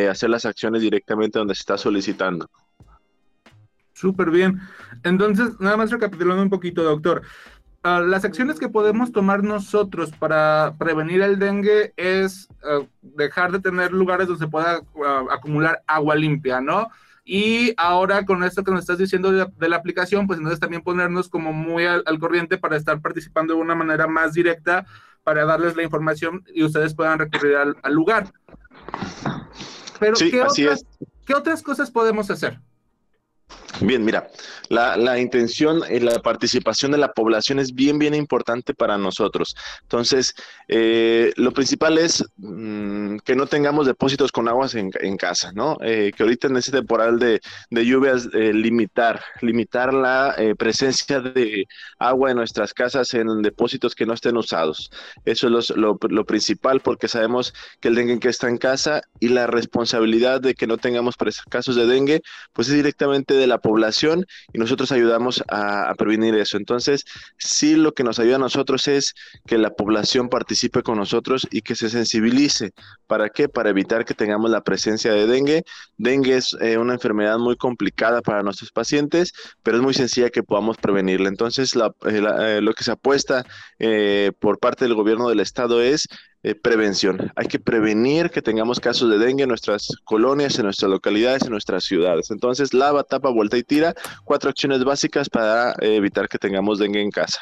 [0.10, 2.50] hacer las acciones directamente donde se está solicitando.
[3.94, 4.60] Súper bien.
[5.04, 7.22] Entonces, nada más recapitulando un poquito, doctor.
[7.86, 13.60] Ah, las acciones que podemos tomar nosotros para prevenir el dengue es ah, dejar de
[13.60, 16.90] tener lugares donde se pueda ah, acumular agua limpia, ¿no?
[17.26, 21.28] Y ahora con esto que nos estás diciendo de, la aplicación, pues entonces también ponernos
[21.28, 24.86] como muy al, corriente para estar participando de una manera más directa
[25.26, 28.32] para darles la información y ustedes puedan recurrir al, lugar.
[30.00, 30.86] Pero ¿qué, otras,
[31.26, 32.60] ¿qué otras cosas podemos hacer?
[33.82, 34.30] Bien, mira,
[34.70, 39.56] la, intención y la participación de la población es bien, bien importante para nosotros.
[39.82, 40.36] Entonces,
[40.68, 45.78] eh, lo principal es mm, que no tengamos depósitos con aguas en, casa, ¿no?
[45.82, 47.40] Eh, que ahorita en este temporal de,
[47.72, 51.66] lluvias, eh, limitar, limitar la presencia de
[52.00, 54.92] agua en nuestras casas en depósitos que no estén usados.
[55.26, 59.48] Eso es lo, principal porque sabemos que el dengue que está en casa y la
[59.48, 61.16] responsabilidad de que no tengamos
[61.50, 62.22] casos de dengue,
[62.54, 66.58] pues es directamente de la población y nosotros ayudamos a, prevenir eso.
[66.58, 67.06] Entonces,
[67.38, 69.16] sí lo que nos ayuda a nosotros es
[69.48, 72.72] que la población participe con nosotros y que se sensibilice.
[73.08, 73.48] ¿Para qué?
[73.50, 75.64] Para evitar que tengamos la presencia de dengue.
[75.98, 79.32] Dengue es eh, una enfermedad muy complicada para nuestros pacientes,
[79.64, 81.30] pero es muy sencilla que podamos prevenirla.
[81.30, 83.46] Entonces, eh, eh, lo que se apuesta
[84.40, 86.08] por parte del gobierno del estado es
[86.44, 87.32] eh, prevención.
[87.36, 91.52] Hay que prevenir que tengamos casos de dengue en nuestras colonias, en nuestras localidades, en
[91.52, 92.32] nuestras ciudades.
[92.32, 93.94] Entonces, lava, tapa, vuelta y tira.
[94.26, 97.42] Cuatro acciones básicas para evitar que tengamos dengue en casa.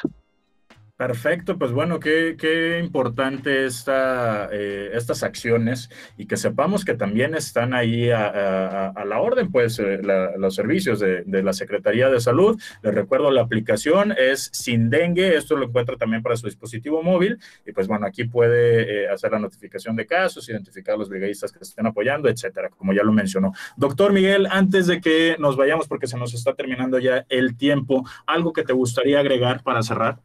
[1.02, 8.08] Perfecto, pues bueno, qué, importante eh, estas acciones y que sepamos que también están ahí
[8.12, 12.56] a, la orden, pues, eh, los servicios de, la Secretaría de Salud.
[12.84, 17.36] Les recuerdo, la aplicación es Sin Dengue, esto lo encuentra también para su dispositivo móvil
[17.66, 21.50] y pues bueno, aquí puede eh, hacer la notificación de casos, identificar a los brigadistas
[21.50, 23.52] que estén apoyando, etcétera, como ya lo mencionó.
[23.76, 28.04] Doctor Miguel, antes de que nos vayamos, porque se nos está terminando ya el tiempo,
[28.24, 30.20] ¿algo que te gustaría agregar para cerrar?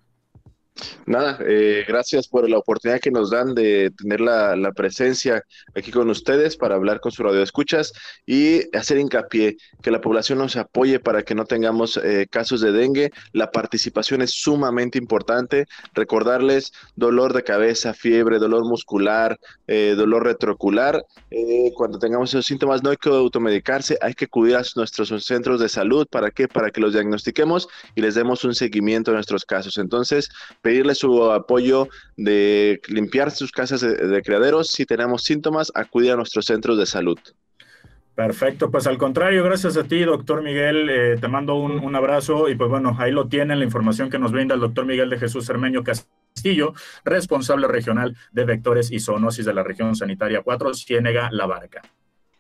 [1.05, 5.43] Nada, eh, gracias por la oportunidad que nos dan de tener la, presencia
[5.75, 7.93] aquí con ustedes para hablar con su radio escuchas
[8.25, 12.71] y hacer hincapié que la población nos apoye para que no tengamos eh, casos de
[12.71, 13.11] dengue.
[13.31, 15.65] La participación es sumamente importante.
[15.93, 21.03] Recordarles dolor de cabeza, fiebre, dolor muscular, eh, dolor retrocular.
[21.75, 25.69] cuando tengamos esos síntomas no hay que automedicarse, hay que acudir a nuestros centros de
[25.69, 26.05] salud.
[26.11, 26.47] ¿Para qué?
[26.47, 29.77] Para que los diagnostiquemos y les demos un seguimiento a nuestros casos.
[29.77, 30.29] Entonces,
[30.67, 31.87] pedirle su apoyo
[32.17, 34.67] de limpiar sus casas de, criaderos.
[34.67, 37.17] Si tenemos síntomas, acudir a nuestros centros de salud.
[38.13, 42.49] Perfecto, pues al contrario, gracias a ti, doctor Miguel, eh, te mando un, un, abrazo
[42.49, 45.19] y pues bueno, ahí lo tienen la información que nos brinda el doctor Miguel de
[45.19, 46.73] Jesús Cermeño Castillo,
[47.05, 51.81] responsable regional de vectores y zoonosis de la región sanitaria 4, Ciénega La Barca.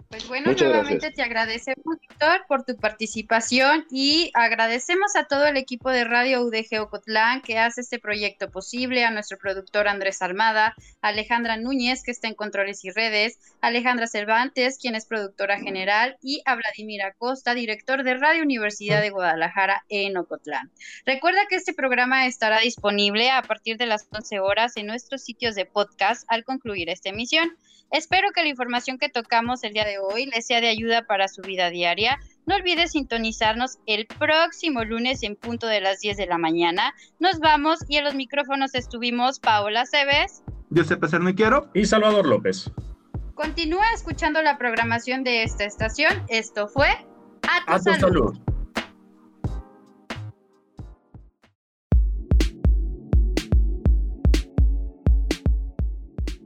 [0.09, 1.15] Pues bueno, Muchas nuevamente gracias.
[1.15, 6.79] te agradecemos, Víctor, por tu participación y agradecemos a todo el equipo de Radio UDG
[6.79, 12.11] Ocotlán que hace este proyecto posible, a nuestro productor Andrés Almada, a Alejandra Núñez, que
[12.11, 17.01] está en Controles y Redes, a Alejandra Cervantes, quien es productora general, y a Vladimir
[17.03, 20.71] Acosta, director de Radio Universidad de Guadalajara en Ocotlán.
[21.05, 25.53] Recuerda que este programa estará disponible a partir de las 11 horas en nuestros sitios
[25.55, 27.57] de podcast al concluir esta emisión.
[27.91, 31.27] Espero que la información que tocamos el día de hoy les sea de ayuda para
[31.27, 32.19] su vida diaria.
[32.45, 36.93] No olvides sintonizarnos el próximo lunes en punto de las 10 de la mañana.
[37.19, 42.69] Nos vamos y en los micrófonos estuvimos Paola Cebes, Giuseppe Cerniquiero y Salvador López.
[43.35, 46.11] Continúa escuchando la programación de esta estación.
[46.27, 47.99] Esto fue A tu, A tu salud.
[47.99, 48.39] salud.